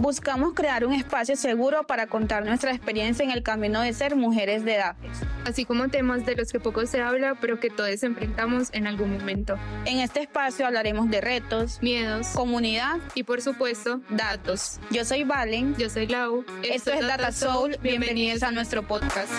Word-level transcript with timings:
Buscamos 0.00 0.54
crear 0.54 0.86
un 0.86 0.94
espacio 0.94 1.36
seguro 1.36 1.86
para 1.86 2.06
contar 2.06 2.42
nuestra 2.46 2.72
experiencia 2.72 3.22
en 3.22 3.30
el 3.30 3.42
camino 3.42 3.82
de 3.82 3.92
ser 3.92 4.16
mujeres 4.16 4.64
de 4.64 4.76
edad. 4.76 4.96
Así 5.44 5.66
como 5.66 5.88
temas 5.88 6.24
de 6.24 6.36
los 6.36 6.50
que 6.50 6.58
poco 6.58 6.86
se 6.86 7.02
habla, 7.02 7.34
pero 7.38 7.60
que 7.60 7.68
todos 7.68 8.02
enfrentamos 8.02 8.70
en 8.72 8.86
algún 8.86 9.12
momento. 9.12 9.58
En 9.84 9.98
este 9.98 10.22
espacio 10.22 10.66
hablaremos 10.66 11.10
de 11.10 11.20
retos, 11.20 11.82
miedos, 11.82 12.28
comunidad 12.28 12.96
y 13.14 13.24
por 13.24 13.42
supuesto, 13.42 14.00
datos. 14.08 14.80
Yo 14.90 15.04
soy 15.04 15.24
Valen. 15.24 15.76
Yo 15.76 15.90
soy 15.90 16.06
Lau. 16.06 16.46
Esto, 16.62 16.92
es 16.92 17.06
Data 17.06 17.30
Soul. 17.30 17.76
Bienvenidos 17.82 18.42
a 18.42 18.52
nuestro 18.52 18.82
podcast. 18.82 19.30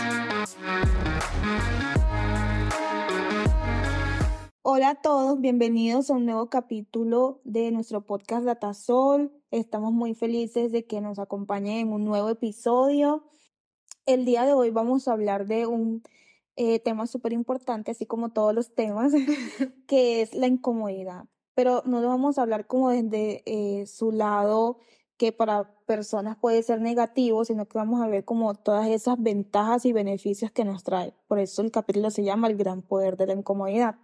Hola 4.73 4.91
a 4.91 4.95
todos, 4.95 5.41
bienvenidos 5.41 6.09
a 6.09 6.13
un 6.13 6.23
nuevo 6.23 6.49
capítulo 6.49 7.41
de 7.43 7.71
nuestro 7.71 8.05
podcast 8.05 8.45
Datasol. 8.45 9.30
Estamos 9.52 9.91
muy 9.91 10.16
felices 10.16 10.71
de 10.71 10.85
que 10.85 11.02
nos 11.02 11.20
acompañen 11.20 11.80
en 11.80 11.91
un 11.91 12.05
nuevo 12.05 12.30
episodio. 12.30 13.25
El 14.05 14.23
día 14.23 14.45
de 14.45 14.53
hoy 14.53 14.70
vamos 14.70 15.09
a 15.09 15.11
hablar 15.11 15.45
de 15.45 15.67
un 15.67 16.03
eh, 16.55 16.80
tema 16.80 17.05
súper 17.05 17.34
importante, 17.34 17.91
así 17.91 18.05
como 18.05 18.30
todos 18.30 18.55
los 18.55 18.73
temas, 18.73 19.11
que 19.88 20.21
es 20.21 20.34
la 20.34 20.47
incomodidad. 20.47 21.25
Pero 21.53 21.83
no 21.85 21.99
lo 21.99 22.08
vamos 22.08 22.38
a 22.38 22.44
hablar 22.44 22.66
como 22.66 22.91
desde 22.91 23.44
eh, 23.45 23.85
su 23.88 24.13
lado 24.13 24.77
que 25.17 25.33
para 25.33 25.75
personas 25.85 26.38
puede 26.38 26.63
ser 26.63 26.80
negativo, 26.80 27.44
sino 27.44 27.66
que 27.67 27.77
vamos 27.77 28.02
a 28.02 28.08
ver 28.08 28.23
como 28.23 28.55
todas 28.55 28.88
esas 28.88 29.22
ventajas 29.22 29.85
y 29.85 29.91
beneficios 29.91 30.49
que 30.49 30.63
nos 30.63 30.85
trae. 30.85 31.13
Por 31.27 31.39
eso 31.39 31.61
el 31.61 31.72
capítulo 31.72 32.09
se 32.09 32.23
llama 32.23 32.47
El 32.47 32.55
gran 32.55 32.81
poder 32.81 33.17
de 33.17 33.27
la 33.27 33.33
incomodidad. 33.33 33.97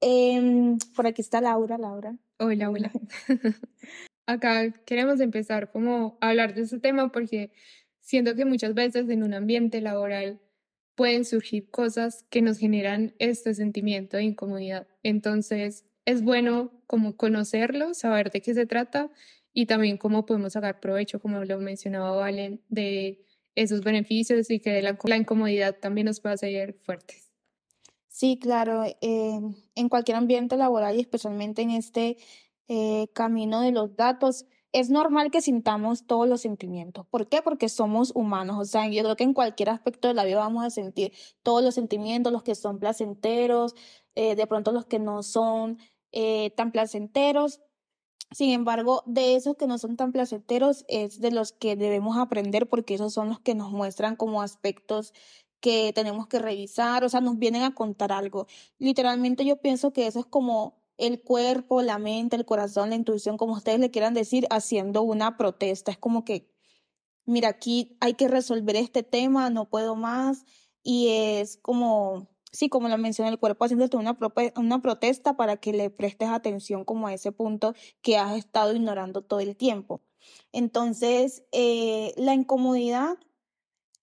Em, 0.00 0.78
por 0.94 1.06
aquí 1.06 1.22
está 1.22 1.40
Laura, 1.40 1.78
Laura. 1.78 2.16
Hola, 2.38 2.70
hola. 2.70 2.92
Acá 4.26 4.72
queremos 4.84 5.20
empezar 5.20 5.72
como 5.72 6.18
a 6.20 6.28
hablar 6.28 6.54
de 6.54 6.62
este 6.62 6.78
tema 6.78 7.10
porque 7.10 7.50
siento 8.00 8.34
que 8.34 8.44
muchas 8.44 8.74
veces 8.74 9.08
en 9.08 9.22
un 9.22 9.34
ambiente 9.34 9.80
laboral 9.80 10.40
pueden 10.94 11.24
surgir 11.24 11.70
cosas 11.70 12.26
que 12.28 12.42
nos 12.42 12.58
generan 12.58 13.14
este 13.18 13.54
sentimiento 13.54 14.16
de 14.16 14.24
incomodidad. 14.24 14.86
Entonces, 15.02 15.84
es 16.04 16.22
bueno 16.22 16.72
como 16.86 17.16
conocerlo, 17.16 17.94
saber 17.94 18.30
de 18.30 18.40
qué 18.40 18.54
se 18.54 18.66
trata 18.66 19.10
y 19.52 19.66
también 19.66 19.96
cómo 19.96 20.26
podemos 20.26 20.54
sacar 20.54 20.80
provecho, 20.80 21.20
como 21.20 21.44
lo 21.44 21.58
mencionaba 21.60 22.16
Valen, 22.16 22.60
de 22.68 23.24
esos 23.54 23.82
beneficios 23.82 24.50
y 24.50 24.60
que 24.60 24.82
la, 24.82 24.98
la 25.04 25.16
incomodidad 25.16 25.76
también 25.78 26.06
nos 26.06 26.20
pueda 26.20 26.34
hacer 26.34 26.74
fuertes. 26.82 27.27
Sí, 28.08 28.38
claro, 28.38 28.84
eh, 28.84 29.40
en 29.74 29.88
cualquier 29.88 30.16
ambiente 30.16 30.56
laboral 30.56 30.96
y 30.96 31.00
especialmente 31.00 31.62
en 31.62 31.70
este 31.70 32.16
eh, 32.66 33.08
camino 33.14 33.60
de 33.60 33.70
los 33.72 33.96
datos, 33.96 34.46
es 34.72 34.90
normal 34.90 35.30
que 35.30 35.40
sintamos 35.40 36.06
todos 36.06 36.28
los 36.28 36.40
sentimientos. 36.40 37.06
¿Por 37.06 37.28
qué? 37.28 37.42
Porque 37.42 37.68
somos 37.68 38.12
humanos. 38.14 38.56
O 38.58 38.64
sea, 38.64 38.88
yo 38.88 39.02
creo 39.02 39.16
que 39.16 39.24
en 39.24 39.34
cualquier 39.34 39.70
aspecto 39.70 40.08
de 40.08 40.14
la 40.14 40.24
vida 40.24 40.38
vamos 40.38 40.64
a 40.64 40.70
sentir 40.70 41.12
todos 41.42 41.62
los 41.62 41.74
sentimientos, 41.74 42.32
los 42.32 42.42
que 42.42 42.54
son 42.54 42.78
placenteros, 42.78 43.74
eh, 44.14 44.34
de 44.36 44.46
pronto 44.46 44.72
los 44.72 44.86
que 44.86 44.98
no 44.98 45.22
son 45.22 45.78
tan 46.56 46.72
placenteros. 46.72 47.60
Sin 48.30 48.50
embargo, 48.50 49.02
de 49.06 49.36
esos 49.36 49.56
que 49.56 49.66
no 49.66 49.78
son 49.78 49.96
tan 49.96 50.12
placenteros 50.12 50.84
es 50.88 51.20
de 51.20 51.30
los 51.30 51.52
que 51.52 51.76
debemos 51.76 52.18
aprender 52.18 52.68
porque 52.68 52.94
esos 52.94 53.14
son 53.14 53.28
los 53.28 53.40
que 53.40 53.54
nos 53.54 53.72
muestran 53.72 54.16
como 54.16 54.42
aspectos 54.42 55.14
que 55.60 55.92
tenemos 55.92 56.26
que 56.28 56.38
revisar, 56.38 57.04
o 57.04 57.08
sea, 57.08 57.20
nos 57.20 57.38
vienen 57.38 57.62
a 57.62 57.74
contar 57.74 58.12
algo. 58.12 58.46
Literalmente 58.78 59.44
yo 59.44 59.60
pienso 59.60 59.92
que 59.92 60.06
eso 60.06 60.20
es 60.20 60.26
como 60.26 60.78
el 60.98 61.22
cuerpo, 61.22 61.82
la 61.82 61.98
mente, 61.98 62.36
el 62.36 62.44
corazón, 62.44 62.90
la 62.90 62.96
intuición, 62.96 63.36
como 63.38 63.54
ustedes 63.54 63.78
le 63.80 63.90
quieran 63.90 64.14
decir, 64.14 64.46
haciendo 64.50 65.02
una 65.02 65.36
protesta. 65.36 65.92
Es 65.92 65.98
como 65.98 66.24
que, 66.24 66.50
mira, 67.24 67.48
aquí 67.48 67.96
hay 68.00 68.14
que 68.14 68.28
resolver 68.28 68.76
este 68.76 69.02
tema, 69.02 69.50
no 69.50 69.70
puedo 69.70 69.96
más. 69.96 70.44
Y 70.82 71.08
es 71.08 71.58
como, 71.58 72.28
sí, 72.52 72.68
como 72.68 72.88
lo 72.88 72.98
mencioné, 72.98 73.30
el 73.30 73.38
cuerpo 73.38 73.64
haciéndote 73.64 73.96
una, 73.96 74.18
una 74.56 74.82
protesta 74.82 75.36
para 75.36 75.56
que 75.58 75.72
le 75.72 75.90
prestes 75.90 76.28
atención 76.28 76.84
como 76.84 77.06
a 77.06 77.14
ese 77.14 77.32
punto 77.32 77.74
que 78.02 78.16
has 78.18 78.36
estado 78.36 78.74
ignorando 78.74 79.22
todo 79.22 79.40
el 79.40 79.56
tiempo. 79.56 80.02
Entonces, 80.52 81.44
eh, 81.52 82.12
la 82.16 82.34
incomodidad 82.34 83.18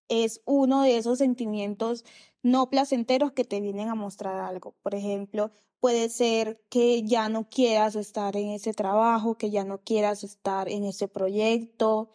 es 0.09 0.41
uno 0.45 0.83
de 0.83 0.97
esos 0.97 1.19
sentimientos 1.19 2.05
no 2.43 2.69
placenteros 2.69 3.31
que 3.31 3.43
te 3.43 3.59
vienen 3.59 3.89
a 3.89 3.95
mostrar 3.95 4.39
algo. 4.39 4.75
Por 4.83 4.93
ejemplo, 4.93 5.51
puede 5.79 6.09
ser 6.09 6.61
que 6.69 7.03
ya 7.03 7.27
no 7.29 7.49
quieras 7.49 7.95
estar 7.95 8.37
en 8.37 8.49
ese 8.49 8.73
trabajo, 8.73 9.37
que 9.37 9.49
ya 9.49 9.63
no 9.63 9.79
quieras 9.79 10.23
estar 10.23 10.69
en 10.69 10.83
ese 10.83 11.07
proyecto, 11.07 12.09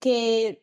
que 0.00 0.61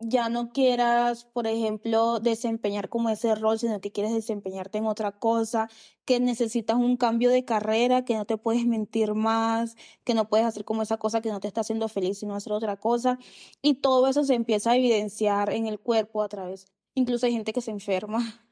ya 0.00 0.28
no 0.28 0.52
quieras, 0.52 1.24
por 1.24 1.46
ejemplo, 1.46 2.20
desempeñar 2.20 2.88
como 2.88 3.10
ese 3.10 3.34
rol, 3.34 3.58
sino 3.58 3.80
que 3.80 3.90
quieres 3.90 4.12
desempeñarte 4.12 4.78
en 4.78 4.86
otra 4.86 5.12
cosa, 5.12 5.68
que 6.04 6.20
necesitas 6.20 6.76
un 6.76 6.96
cambio 6.96 7.30
de 7.30 7.44
carrera, 7.44 8.04
que 8.04 8.14
no 8.14 8.24
te 8.24 8.36
puedes 8.36 8.64
mentir 8.64 9.14
más, 9.14 9.76
que 10.04 10.14
no 10.14 10.28
puedes 10.28 10.46
hacer 10.46 10.64
como 10.64 10.82
esa 10.82 10.98
cosa 10.98 11.20
que 11.20 11.30
no 11.30 11.40
te 11.40 11.48
está 11.48 11.62
haciendo 11.62 11.88
feliz, 11.88 12.18
sino 12.18 12.34
hacer 12.36 12.52
otra 12.52 12.76
cosa. 12.76 13.18
Y 13.60 13.74
todo 13.74 14.06
eso 14.08 14.24
se 14.24 14.34
empieza 14.34 14.70
a 14.72 14.76
evidenciar 14.76 15.52
en 15.52 15.66
el 15.66 15.80
cuerpo 15.80 16.22
a 16.22 16.28
través. 16.28 16.66
Incluso 16.94 17.26
hay 17.26 17.32
gente 17.32 17.52
que 17.52 17.60
se 17.60 17.72
enferma. 17.72 18.18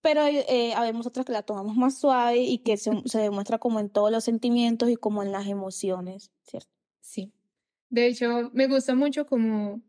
Pero 0.00 0.22
eh, 0.26 0.74
habemos 0.74 1.06
otras 1.06 1.26
que 1.26 1.32
la 1.32 1.42
tomamos 1.42 1.76
más 1.76 1.98
suave 1.98 2.38
y 2.38 2.58
que 2.58 2.76
se, 2.76 2.90
se 3.04 3.18
demuestra 3.18 3.58
como 3.58 3.80
en 3.80 3.90
todos 3.90 4.12
los 4.12 4.24
sentimientos 4.24 4.88
y 4.90 4.96
como 4.96 5.22
en 5.22 5.32
las 5.32 5.46
emociones, 5.48 6.30
¿cierto? 6.42 6.70
Sí. 7.00 7.32
De 7.90 8.06
hecho, 8.06 8.50
me 8.52 8.68
gusta 8.68 8.94
mucho 8.94 9.26
como 9.26 9.80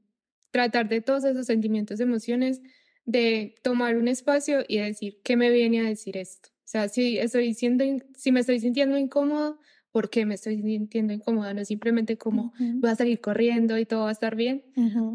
tratar 0.51 0.89
de 0.89 1.01
todos 1.01 1.23
esos 1.23 1.45
sentimientos, 1.45 1.99
emociones, 1.99 2.61
de 3.05 3.55
tomar 3.63 3.97
un 3.97 4.07
espacio 4.07 4.63
y 4.67 4.77
decir, 4.77 5.19
¿qué 5.23 5.35
me 5.35 5.49
viene 5.49 5.81
a 5.81 5.83
decir 5.83 6.17
esto? 6.17 6.49
O 6.49 6.71
sea, 6.71 6.87
si, 6.89 7.17
estoy 7.17 7.53
siendo, 7.53 7.83
si 8.15 8.31
me 8.31 8.41
estoy 8.41 8.59
sintiendo 8.59 8.97
incómodo, 8.97 9.59
¿por 9.91 10.11
qué 10.11 10.25
me 10.25 10.35
estoy 10.35 10.61
sintiendo 10.61 11.13
incómoda? 11.13 11.53
No 11.53 11.65
simplemente 11.65 12.17
como 12.17 12.53
voy 12.59 12.89
a 12.89 12.95
salir 12.95 13.19
corriendo 13.21 13.79
y 13.79 13.85
todo 13.85 14.01
va 14.03 14.09
a 14.09 14.11
estar 14.11 14.35
bien, 14.35 14.63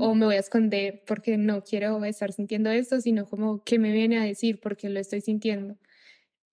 o 0.01 0.15
me 0.15 0.27
voy 0.27 0.35
a 0.35 0.41
esconder 0.41 1.05
porque 1.07 1.37
no 1.37 1.63
quiero 1.63 2.05
estar 2.05 2.33
sintiendo 2.33 2.71
esto, 2.71 3.01
sino 3.01 3.27
como, 3.27 3.63
¿qué 3.63 3.79
me 3.79 3.93
viene 3.93 4.19
a 4.19 4.25
decir? 4.25 4.59
Porque 4.61 4.89
lo 4.89 4.99
estoy 4.99 5.21
sintiendo. 5.21 5.77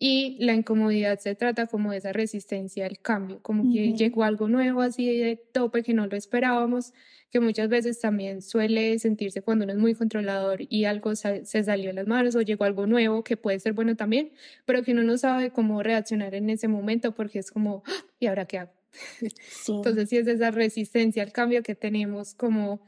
Y 0.03 0.35
la 0.39 0.55
incomodidad 0.55 1.19
se 1.19 1.35
trata 1.35 1.67
como 1.67 1.91
de 1.91 1.99
esa 1.99 2.11
resistencia 2.11 2.87
al 2.87 2.97
cambio, 2.97 3.39
como 3.43 3.71
que 3.71 3.93
llegó 3.93 4.23
algo 4.23 4.47
nuevo 4.47 4.81
así 4.81 5.05
de 5.05 5.35
tope 5.35 5.83
que 5.83 5.93
no 5.93 6.07
lo 6.07 6.17
esperábamos, 6.17 6.91
que 7.29 7.39
muchas 7.39 7.69
veces 7.69 7.99
también 7.99 8.41
suele 8.41 8.97
sentirse 8.97 9.43
cuando 9.43 9.63
uno 9.63 9.73
es 9.73 9.77
muy 9.77 9.93
controlador 9.93 10.61
y 10.67 10.85
algo 10.85 11.13
se 11.15 11.45
salió 11.45 11.89
de 11.89 11.93
las 11.93 12.07
manos 12.07 12.35
o 12.35 12.41
llegó 12.41 12.63
algo 12.63 12.87
nuevo 12.87 13.23
que 13.23 13.37
puede 13.37 13.59
ser 13.59 13.73
bueno 13.73 13.95
también, 13.95 14.31
pero 14.65 14.81
que 14.81 14.93
uno 14.93 15.03
no 15.03 15.19
sabe 15.19 15.51
cómo 15.51 15.83
reaccionar 15.83 16.33
en 16.33 16.49
ese 16.49 16.67
momento 16.67 17.13
porque 17.13 17.37
es 17.37 17.51
como, 17.51 17.83
¡Ah! 17.85 18.03
¿y 18.19 18.25
ahora 18.25 18.45
qué 18.45 18.57
hago? 18.57 18.71
Entonces, 19.67 20.09
sí 20.09 20.17
es 20.17 20.25
esa 20.25 20.49
resistencia 20.49 21.21
al 21.21 21.31
cambio 21.31 21.61
que 21.61 21.75
tenemos 21.75 22.33
como 22.33 22.81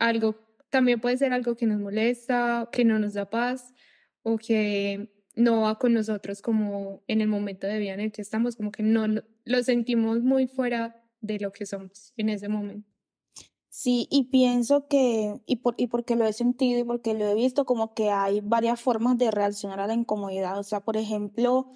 algo, 0.00 0.34
también 0.68 0.98
puede 0.98 1.16
ser 1.16 1.32
algo 1.32 1.54
que 1.54 1.66
nos 1.66 1.78
molesta, 1.78 2.68
que 2.72 2.84
no 2.84 2.98
nos 2.98 3.14
da 3.14 3.30
paz 3.30 3.72
o 4.24 4.36
que 4.36 5.12
no 5.36 5.60
va 5.60 5.78
con 5.78 5.92
nosotros 5.92 6.42
como 6.42 7.02
en 7.06 7.20
el 7.20 7.28
momento 7.28 7.66
de 7.66 7.78
vida 7.78 7.94
en 7.94 8.00
el 8.00 8.12
que 8.12 8.22
estamos, 8.22 8.56
como 8.56 8.72
que 8.72 8.82
no 8.82 9.06
lo, 9.44 9.62
sentimos 9.62 10.22
muy 10.22 10.46
fuera 10.48 11.04
de 11.20 11.38
lo 11.38 11.52
que 11.52 11.66
somos 11.66 12.12
en 12.16 12.30
ese 12.30 12.48
momento. 12.48 12.90
Sí, 13.68 14.08
y 14.10 14.24
pienso 14.24 14.88
que, 14.88 15.38
y, 15.44 15.56
por, 15.56 15.74
y 15.76 15.88
porque 15.88 16.16
lo 16.16 16.24
he 16.24 16.32
sentido 16.32 16.80
y 16.80 16.84
porque 16.84 17.12
lo 17.12 17.26
he 17.26 17.34
visto, 17.34 17.66
como 17.66 17.92
que 17.92 18.10
hay 18.10 18.40
varias 18.40 18.80
formas 18.80 19.18
de 19.18 19.30
reaccionar 19.30 19.80
a 19.80 19.86
la 19.86 19.92
incomodidad. 19.92 20.58
O 20.58 20.62
sea, 20.62 20.80
por 20.80 20.96
ejemplo, 20.96 21.70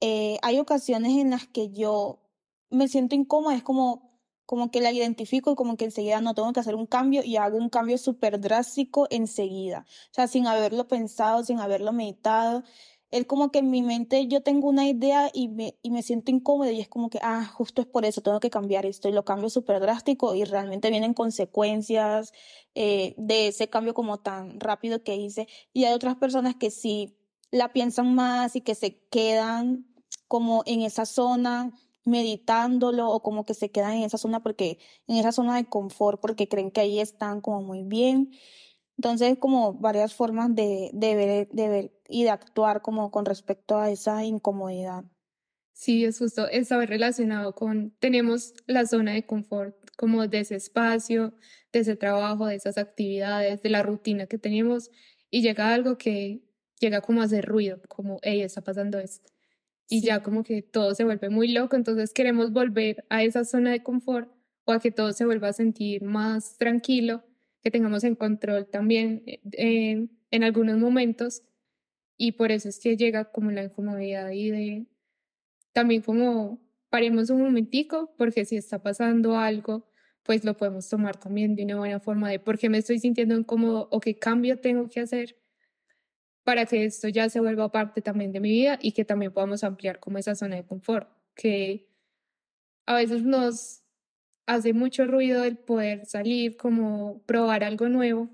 eh, 0.00 0.38
hay 0.42 0.60
ocasiones 0.60 1.18
en 1.18 1.30
las 1.30 1.48
que 1.48 1.72
yo 1.72 2.22
me 2.70 2.86
siento 2.86 3.16
incómoda, 3.16 3.56
es 3.56 3.64
como 3.64 4.05
como 4.46 4.70
que 4.70 4.80
la 4.80 4.92
identifico 4.92 5.52
y 5.52 5.56
como 5.56 5.76
que 5.76 5.86
enseguida 5.86 6.20
no 6.20 6.34
tengo 6.34 6.52
que 6.52 6.60
hacer 6.60 6.76
un 6.76 6.86
cambio 6.86 7.22
y 7.24 7.36
hago 7.36 7.58
un 7.58 7.68
cambio 7.68 7.98
súper 7.98 8.40
drástico 8.40 9.08
enseguida. 9.10 9.84
O 10.10 10.14
sea, 10.14 10.28
sin 10.28 10.46
haberlo 10.46 10.88
pensado, 10.88 11.44
sin 11.44 11.58
haberlo 11.58 11.92
meditado. 11.92 12.62
Es 13.10 13.26
como 13.26 13.50
que 13.50 13.60
en 13.60 13.70
mi 13.70 13.82
mente 13.82 14.26
yo 14.26 14.42
tengo 14.42 14.68
una 14.68 14.86
idea 14.88 15.30
y 15.32 15.48
me, 15.48 15.76
y 15.82 15.90
me 15.90 16.02
siento 16.02 16.30
incómodo 16.30 16.70
y 16.70 16.80
es 16.80 16.88
como 16.88 17.08
que, 17.10 17.18
ah, 17.22 17.44
justo 17.44 17.80
es 17.82 17.88
por 17.88 18.04
eso, 18.04 18.20
tengo 18.20 18.40
que 18.40 18.50
cambiar 18.50 18.84
esto 18.86 19.08
y 19.08 19.12
lo 19.12 19.24
cambio 19.24 19.48
súper 19.48 19.80
drástico 19.80 20.34
y 20.34 20.44
realmente 20.44 20.90
vienen 20.90 21.14
consecuencias 21.14 22.32
eh, 22.74 23.14
de 23.16 23.48
ese 23.48 23.68
cambio 23.68 23.94
como 23.94 24.18
tan 24.18 24.58
rápido 24.60 25.02
que 25.02 25.16
hice. 25.16 25.48
Y 25.72 25.84
hay 25.84 25.94
otras 25.94 26.16
personas 26.16 26.56
que 26.56 26.70
sí 26.70 27.16
la 27.50 27.72
piensan 27.72 28.14
más 28.14 28.56
y 28.56 28.60
que 28.60 28.74
se 28.74 28.98
quedan 29.08 29.86
como 30.28 30.62
en 30.66 30.82
esa 30.82 31.06
zona 31.06 31.72
meditándolo 32.06 33.10
o 33.10 33.22
como 33.22 33.44
que 33.44 33.54
se 33.54 33.70
quedan 33.70 33.94
en 33.94 34.04
esa 34.04 34.18
zona 34.18 34.42
porque 34.42 34.78
en 35.06 35.16
esa 35.16 35.32
zona 35.32 35.56
de 35.56 35.66
confort 35.66 36.20
porque 36.20 36.48
creen 36.48 36.70
que 36.70 36.80
ahí 36.80 37.00
están 37.00 37.40
como 37.40 37.62
muy 37.62 37.82
bien. 37.82 38.30
Entonces, 38.96 39.36
como 39.38 39.74
varias 39.74 40.14
formas 40.14 40.54
de, 40.54 40.90
de, 40.94 41.14
ver, 41.16 41.48
de 41.50 41.68
ver 41.68 41.92
y 42.08 42.24
de 42.24 42.30
actuar 42.30 42.82
como 42.82 43.10
con 43.10 43.26
respecto 43.26 43.76
a 43.78 43.90
esa 43.90 44.24
incomodidad. 44.24 45.04
Sí, 45.72 46.06
es 46.06 46.18
justo, 46.18 46.48
está 46.48 46.84
relacionado 46.86 47.54
con, 47.54 47.90
tenemos 47.98 48.54
la 48.66 48.86
zona 48.86 49.12
de 49.12 49.26
confort 49.26 49.76
como 49.98 50.26
de 50.26 50.40
ese 50.40 50.56
espacio, 50.56 51.34
de 51.70 51.80
ese 51.80 51.96
trabajo, 51.96 52.46
de 52.46 52.54
esas 52.54 52.78
actividades, 52.78 53.62
de 53.62 53.68
la 53.68 53.82
rutina 53.82 54.26
que 54.26 54.38
tenemos 54.38 54.90
y 55.30 55.42
llega 55.42 55.74
algo 55.74 55.98
que 55.98 56.42
llega 56.80 57.02
como 57.02 57.20
a 57.20 57.24
hacer 57.24 57.44
ruido, 57.44 57.80
como, 57.88 58.18
hey, 58.22 58.40
está 58.40 58.62
pasando 58.62 58.98
esto. 58.98 59.35
Y 59.88 60.00
ya 60.00 60.22
como 60.22 60.42
que 60.42 60.62
todo 60.62 60.94
se 60.94 61.04
vuelve 61.04 61.30
muy 61.30 61.48
loco, 61.48 61.76
entonces 61.76 62.12
queremos 62.12 62.52
volver 62.52 63.04
a 63.08 63.22
esa 63.22 63.44
zona 63.44 63.70
de 63.70 63.82
confort 63.82 64.30
o 64.64 64.72
a 64.72 64.80
que 64.80 64.90
todo 64.90 65.12
se 65.12 65.24
vuelva 65.24 65.48
a 65.48 65.52
sentir 65.52 66.02
más 66.02 66.58
tranquilo, 66.58 67.24
que 67.62 67.70
tengamos 67.70 68.02
en 68.04 68.16
control 68.16 68.66
también 68.66 69.22
eh, 69.26 70.08
en 70.30 70.44
algunos 70.44 70.78
momentos. 70.78 71.42
Y 72.18 72.32
por 72.32 72.50
eso 72.50 72.68
es 72.68 72.80
que 72.80 72.96
llega 72.96 73.26
como 73.26 73.50
la 73.52 73.64
incomodidad 73.64 74.30
y 74.30 74.50
de 74.50 74.86
también 75.72 76.02
como 76.02 76.60
paremos 76.90 77.30
un 77.30 77.42
momentico, 77.42 78.14
porque 78.16 78.44
si 78.44 78.56
está 78.56 78.82
pasando 78.82 79.36
algo, 79.36 79.86
pues 80.22 80.44
lo 80.44 80.56
podemos 80.56 80.88
tomar 80.88 81.18
también 81.18 81.54
de 81.54 81.64
una 81.64 81.76
buena 81.76 82.00
forma 82.00 82.30
de 82.30 82.40
por 82.40 82.58
qué 82.58 82.68
me 82.68 82.78
estoy 82.78 82.98
sintiendo 82.98 83.36
incómodo 83.36 83.88
o 83.92 84.00
qué 84.00 84.18
cambio 84.18 84.58
tengo 84.58 84.88
que 84.88 85.00
hacer 85.00 85.36
para 86.46 86.64
que 86.64 86.84
esto 86.84 87.08
ya 87.08 87.28
se 87.28 87.40
vuelva 87.40 87.72
parte 87.72 88.02
también 88.02 88.30
de 88.30 88.38
mi 88.38 88.50
vida 88.50 88.78
y 88.80 88.92
que 88.92 89.04
también 89.04 89.32
podamos 89.32 89.64
ampliar 89.64 89.98
como 89.98 90.18
esa 90.18 90.36
zona 90.36 90.54
de 90.54 90.64
confort, 90.64 91.10
que 91.34 91.88
a 92.86 92.94
veces 92.94 93.24
nos 93.24 93.82
hace 94.46 94.72
mucho 94.72 95.06
ruido 95.06 95.42
el 95.42 95.58
poder 95.58 96.06
salir, 96.06 96.56
como 96.56 97.20
probar 97.26 97.64
algo 97.64 97.88
nuevo, 97.88 98.30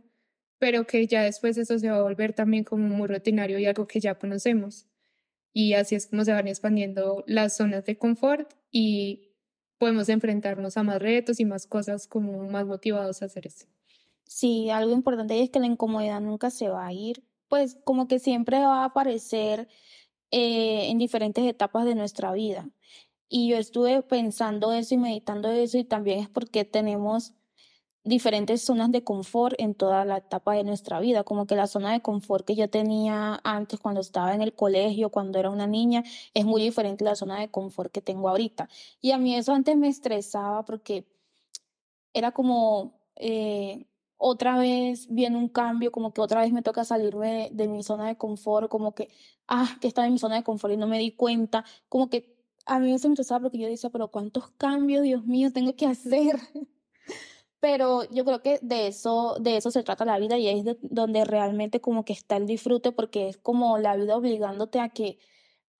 pero 0.59 0.87
que 0.87 1.07
ya 1.07 1.23
después 1.23 1.57
eso 1.57 1.79
se 1.79 1.89
va 1.89 1.97
a 1.97 2.03
volver 2.03 2.35
también 2.35 2.65
como 2.65 2.87
muy 2.87 3.09
rutinario 3.09 3.59
y 3.59 3.65
algo 3.65 3.87
que 3.87 3.99
ya 3.99 4.19
conocemos. 4.19 4.87
Y 5.55 5.73
así 5.73 5.95
es 5.95 6.07
como 6.07 6.27
se 6.27 6.35
van 6.35 6.49
expandiendo 6.49 7.25
las 7.27 7.57
zonas 7.57 7.87
de 7.87 7.97
confort 7.97 8.53
y 8.71 9.31
podemos 9.79 10.11
enfrentarnos 10.11 10.77
a 10.77 10.83
más 10.83 11.01
retos 11.01 11.41
y 11.41 11.47
más 11.47 11.67
cosas 11.67 12.07
como 12.09 12.47
más 12.51 12.67
motivados 12.67 13.23
a 13.23 13.25
hacer 13.25 13.47
eso. 13.47 13.65
Sí, 14.27 14.69
algo 14.69 14.93
importante 14.93 15.43
es 15.43 15.49
que 15.49 15.61
la 15.61 15.67
incomodidad 15.67 16.21
nunca 16.21 16.51
se 16.51 16.69
va 16.69 16.87
a 16.87 16.93
ir, 16.93 17.23
pues 17.53 17.77
como 17.85 18.09
que 18.09 18.19
siempre 18.19 18.61
va 18.61 18.81
a 18.81 18.87
aparecer 18.87 19.69
eh, 20.31 20.89
en 20.89 20.97
diferentes 20.97 21.45
etapas 21.45 21.85
de 21.85 21.95
nuestra 21.95 22.33
vida. 22.33 22.71
Y 23.29 23.51
yo 23.51 23.59
estuve 23.59 24.03
pensando 24.03 24.73
eso 24.73 24.95
y 24.95 24.97
meditando 24.97 25.51
eso 25.51 25.77
y 25.77 25.85
también 25.85 26.21
es 26.21 26.31
porque 26.31 26.65
tenemos 26.65 27.35
diferentes 28.05 28.65
zonas 28.65 28.91
de 28.91 29.05
confort 29.05 29.55
en 29.59 29.75
toda 29.75 30.07
la 30.07 30.17
etapa 30.17 30.55
de 30.55 30.65
nuestra 30.65 30.99
vida, 30.99 31.25
como 31.25 31.47
que 31.47 31.55
la 31.55 31.67
zona 31.67 31.93
de 31.93 32.01
confort 32.01 32.47
que 32.47 32.55
yo 32.57 32.71
tenía 32.71 33.39
antes 33.45 33.79
cuando 33.79 34.01
estaba 34.01 34.35
en 34.35 34.41
el 34.41 34.55
colegio, 34.55 35.11
cuando 35.11 35.39
era 35.39 35.51
una 35.51 35.67
niña, 35.67 36.05
es 36.33 36.47
muy 36.47 36.63
diferente 36.63 37.05
a 37.05 37.11
la 37.11 37.17
zona 37.17 37.39
de 37.39 37.51
confort 37.51 37.93
que 37.93 38.01
tengo 38.01 38.31
ahorita. 38.31 38.71
Y 39.03 39.11
a 39.11 39.19
mí 39.19 39.37
eso 39.37 39.53
antes 39.53 39.77
me 39.77 39.89
estresaba 39.89 40.65
porque 40.65 41.05
era 42.15 42.33
como, 42.33 42.95
eh, 43.17 43.85
otra 44.25 44.57
vez 44.57 45.09
viene 45.11 45.37
un 45.37 45.49
cambio, 45.49 45.91
como 45.91 46.13
que 46.13 46.21
otra 46.21 46.43
vez 46.43 46.53
me 46.53 46.63
toca 46.63 46.85
salirme 46.85 47.51
de, 47.53 47.67
mi 47.67 47.83
zona 47.83 48.07
de 48.07 48.17
confort, 48.17 48.69
como 48.69 48.95
que, 48.95 49.09
ah, 49.49 49.77
que 49.81 49.89
estaba 49.89 50.07
en 50.07 50.13
mi 50.13 50.19
zona 50.21 50.37
de 50.37 50.45
confort 50.45 50.73
y 50.73 50.77
no 50.77 50.87
me 50.87 51.01
di 51.01 51.11
cuenta, 51.11 51.65
como 51.89 52.09
que 52.09 52.37
a 52.65 52.79
mí 52.79 52.95
eso 52.95 53.09
me 53.09 53.13
interesaba 53.15 53.41
porque 53.43 53.59
yo 53.59 53.67
decía, 53.67 53.91
pero 53.91 54.13
¿cuántos 54.13 54.51
cambios, 54.53 55.03
Dios 55.03 55.25
mío, 55.25 55.53
tengo 55.53 55.75
que 55.75 55.87
hacer? 55.87 56.37
pero 57.61 58.05
yo 58.11 58.25
creo 58.25 58.43
que 58.43 58.61
de 58.63 58.87
eso, 58.87 59.37
de 59.41 59.57
eso 59.57 59.73
se 59.73 59.83
trata 59.83 60.05
la 60.05 60.21
vida 60.21 60.39
y 60.39 60.49
es 60.49 60.65
donde 60.83 61.25
realmente 61.25 61.81
como 61.81 62.05
que 62.05 62.13
está 62.13 62.37
el 62.37 62.47
disfrute 62.47 62.93
porque 62.93 63.29
es 63.29 63.39
como 63.39 63.77
la 63.79 63.97
vida 63.97 64.17
obligándote 64.17 64.79
a 64.79 64.91
que 64.91 65.19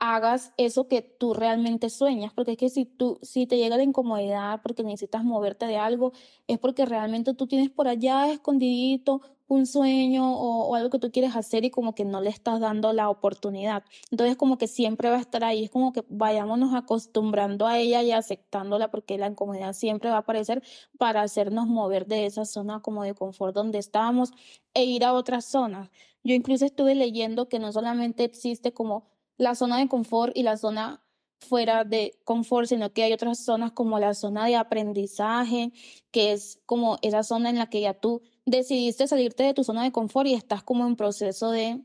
hagas 0.05 0.53
eso 0.57 0.89
que 0.89 1.01
tú 1.01 1.33
realmente 1.33 1.89
sueñas, 1.89 2.33
porque 2.35 2.53
es 2.53 2.59
que 2.59 2.71
si 2.71 2.87
tú, 2.87 3.21
si 3.23 3.47
te 3.47 3.57
llega 3.57 3.77
la 3.77 3.85
incomodidad 3.85 4.61
porque 4.61 4.83
necesitas 4.83 5.23
moverte 5.23 5.65
de 5.67 5.77
algo, 5.77 6.13
es 6.49 6.59
porque 6.59 6.85
realmente 6.87 7.35
tú 7.35 7.47
tienes 7.47 7.71
por 7.71 7.87
allá 7.87 8.29
escondidito 8.33 9.21
un 9.47 9.65
sueño 9.65 10.35
o, 10.35 10.75
algo 10.75 10.91
que 10.91 10.99
tú 10.99 11.13
quieres 11.13 11.37
hacer 11.37 11.65
y 11.65 11.71
como 11.71 11.95
que 11.95 12.05
no 12.05 12.21
le 12.21 12.31
estás 12.31 12.59
dando 12.59 12.93
la 12.93 13.09
oportunidad. 13.11 13.85
Entonces 14.11 14.37
como 14.37 14.59
que 14.59 14.67
siempre 14.67 15.09
va 15.09 15.19
a 15.19 15.21
estar 15.21 15.45
ahí, 15.45 15.63
es 15.65 15.71
como 15.71 15.93
que 15.93 16.05
vayámonos 16.09 16.75
acostumbrando 16.75 17.69
a 17.69 17.79
ella 17.79 18.03
y 18.03 18.11
aceptándola 18.11 18.91
porque 18.91 19.19
la 19.19 19.29
incomodidad 19.29 19.73
siempre 19.73 20.11
va 20.11 20.17
a 20.17 20.21
aparecer 20.21 20.65
para 20.99 21.23
hacernos 21.23 21.69
mover 21.69 22.07
de 22.09 22.27
esa 22.27 22.45
zona 22.45 22.81
como 22.81 23.05
de 23.05 23.15
confort 23.15 23.55
donde 23.55 23.79
estábamos 23.79 24.33
e 24.75 24.85
ir 24.85 25.05
a 25.05 25.13
otras 25.13 25.45
zonas. 25.45 25.91
Yo 26.25 26.35
incluso 26.35 26.65
estuve 26.65 26.97
leyendo 26.97 27.49
que 27.49 27.61
no 27.61 27.71
solamente 27.71 28.25
existe 28.25 28.73
como 28.73 29.12
la 29.37 29.55
zona 29.55 29.79
de 29.79 29.89
confort 29.89 30.37
y 30.37 30.43
la 30.43 30.57
zona 30.57 31.03
fuera 31.43 31.85
de 31.85 32.19
confort, 32.25 32.69
sino 32.69 32.93
que 32.93 33.03
hay 33.03 33.13
otras 33.13 33.45
zonas 33.45 33.73
como 33.73 33.99
la 33.99 34.15
zona 34.15 34.47
de 34.47 34.57
aprendizaje, 34.57 35.73
que 36.11 36.33
es 36.33 36.61
como 36.67 36.99
esa 37.03 37.23
zona 37.23 37.51
en 37.51 37.59
la 37.59 37.69
que 37.69 37.81
ya 37.81 37.95
tú 37.95 38.23
decidiste 38.47 39.07
salirte 39.07 39.43
de 39.43 39.55
tu 39.55 39.65
zona 39.65 39.83
de 39.83 39.93
confort 39.93 40.29
y 40.29 40.35
estás 40.35 40.63
como 40.63 40.87
en 40.87 40.97
proceso 40.97 41.51
de, 41.51 41.83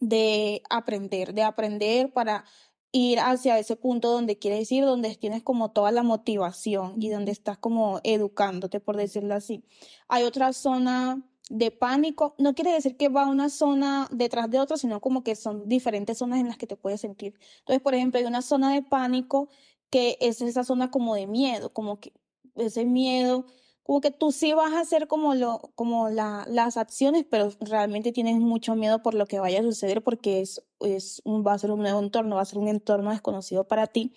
de 0.00 0.62
aprender, 0.70 1.34
de 1.34 1.42
aprender 1.42 2.12
para 2.12 2.44
ir 2.92 3.20
hacia 3.20 3.58
ese 3.58 3.76
punto 3.76 4.10
donde 4.10 4.38
quieres 4.38 4.70
ir, 4.72 4.84
donde 4.84 5.14
tienes 5.14 5.42
como 5.42 5.70
toda 5.70 5.92
la 5.92 6.02
motivación 6.02 7.00
y 7.00 7.08
donde 7.10 7.32
estás 7.32 7.58
como 7.58 8.00
educándote, 8.02 8.80
por 8.80 8.96
decirlo 8.96 9.34
así. 9.34 9.64
Hay 10.08 10.24
otra 10.24 10.52
zona 10.52 11.22
de 11.50 11.72
pánico, 11.72 12.34
no 12.38 12.54
quiere 12.54 12.72
decir 12.72 12.96
que 12.96 13.08
va 13.08 13.26
una 13.26 13.50
zona 13.50 14.08
detrás 14.12 14.48
de 14.48 14.60
otra, 14.60 14.76
sino 14.76 15.00
como 15.00 15.24
que 15.24 15.34
son 15.34 15.68
diferentes 15.68 16.18
zonas 16.18 16.38
en 16.38 16.46
las 16.46 16.56
que 16.56 16.68
te 16.68 16.76
puedes 16.76 17.00
sentir. 17.00 17.34
Entonces, 17.58 17.82
por 17.82 17.94
ejemplo, 17.94 18.20
hay 18.20 18.24
una 18.24 18.40
zona 18.40 18.72
de 18.72 18.82
pánico 18.82 19.48
que 19.90 20.16
es 20.20 20.40
esa 20.40 20.62
zona 20.62 20.92
como 20.92 21.16
de 21.16 21.26
miedo, 21.26 21.72
como 21.72 21.98
que 21.98 22.12
ese 22.54 22.84
miedo, 22.84 23.46
como 23.82 24.00
que 24.00 24.12
tú 24.12 24.30
sí 24.30 24.52
vas 24.52 24.72
a 24.72 24.80
hacer 24.80 25.08
como 25.08 25.34
lo, 25.34 25.58
como 25.74 26.08
la, 26.08 26.46
las 26.48 26.76
acciones, 26.76 27.26
pero 27.28 27.50
realmente 27.60 28.12
tienes 28.12 28.38
mucho 28.38 28.76
miedo 28.76 29.02
por 29.02 29.14
lo 29.14 29.26
que 29.26 29.40
vaya 29.40 29.58
a 29.58 29.64
suceder 29.64 30.04
porque 30.04 30.42
es, 30.42 30.62
es 30.78 31.20
un, 31.24 31.44
va 31.44 31.54
a 31.54 31.58
ser 31.58 31.72
un 31.72 31.80
nuevo 31.80 31.98
entorno, 31.98 32.36
va 32.36 32.42
a 32.42 32.44
ser 32.44 32.60
un 32.60 32.68
entorno 32.68 33.10
desconocido 33.10 33.66
para 33.66 33.88
ti. 33.88 34.14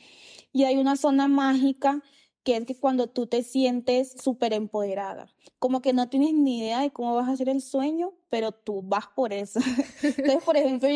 Y 0.51 0.65
hay 0.65 0.77
una 0.77 0.97
zona 0.97 1.27
mágica 1.27 2.03
que 2.43 2.57
es 2.57 2.65
que 2.65 2.75
cuando 2.75 3.07
tú 3.07 3.27
te 3.27 3.41
sientes 3.43 4.15
súper 4.21 4.53
empoderada, 4.53 5.27
como 5.59 5.81
que 5.81 5.93
no 5.93 6.09
tienes 6.09 6.33
ni 6.33 6.59
idea 6.59 6.81
de 6.81 6.91
cómo 6.91 7.15
vas 7.15 7.29
a 7.29 7.31
hacer 7.31 7.49
el 7.49 7.61
sueño, 7.61 8.13
pero 8.29 8.51
tú 8.51 8.81
vas 8.81 9.07
por 9.15 9.33
eso. 9.33 9.59
Entonces, 10.03 10.43
por 10.43 10.57
ejemplo, 10.57 10.89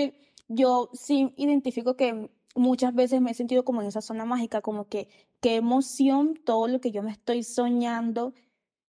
yo 0.47 0.89
sí 0.93 1.33
identifico 1.37 1.95
que 1.95 2.29
muchas 2.55 2.93
veces 2.93 3.21
me 3.21 3.31
he 3.31 3.33
sentido 3.33 3.63
como 3.63 3.81
en 3.81 3.87
esa 3.87 4.01
zona 4.01 4.25
mágica, 4.25 4.61
como 4.61 4.87
que 4.87 5.09
qué 5.39 5.55
emoción 5.55 6.35
todo 6.43 6.67
lo 6.67 6.81
que 6.81 6.91
yo 6.91 7.03
me 7.03 7.11
estoy 7.11 7.43
soñando 7.43 8.33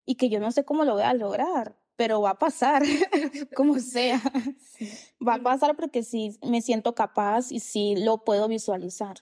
y 0.05 0.17
que 0.17 0.29
yo 0.29 0.41
no 0.41 0.51
sé 0.51 0.65
cómo 0.65 0.85
lo 0.85 0.95
voy 0.95 1.03
a 1.03 1.15
lograr, 1.15 1.77
pero 1.99 2.21
va 2.21 2.31
a 2.31 2.39
pasar, 2.39 2.83
como 3.57 3.81
sea. 3.81 4.23
Va 5.21 5.35
a 5.35 5.43
pasar 5.43 5.75
porque 5.75 6.05
sí 6.05 6.31
me 6.49 6.63
siento 6.63 6.95
capaz 6.95 7.51
y 7.51 7.59
sí 7.59 7.97
lo 7.99 8.23
puedo 8.23 8.47
visualizar. 8.47 9.17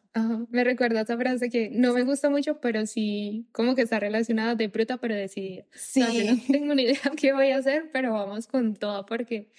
Me 0.50 0.62
recuerda 0.62 1.00
esa 1.00 1.16
frase 1.16 1.48
que 1.48 1.70
no 1.70 1.94
me 1.94 2.02
gusta 2.02 2.28
mucho, 2.28 2.60
pero 2.60 2.84
sí 2.84 3.48
como 3.52 3.74
que 3.74 3.80
está 3.80 3.98
relacionada 3.98 4.56
de 4.56 4.68
bruta, 4.68 4.98
pero 4.98 5.14
decidida. 5.14 5.64
Sí. 5.72 6.02
no 6.02 6.52
tengo 6.52 6.74
ni 6.74 6.82
idea 6.82 7.00
qué 7.18 7.32
voy 7.32 7.50
a 7.50 7.56
hacer, 7.56 7.88
pero 7.94 8.12
vamos 8.12 8.46
con 8.46 8.74
todo 8.74 9.06
porque 9.06 9.50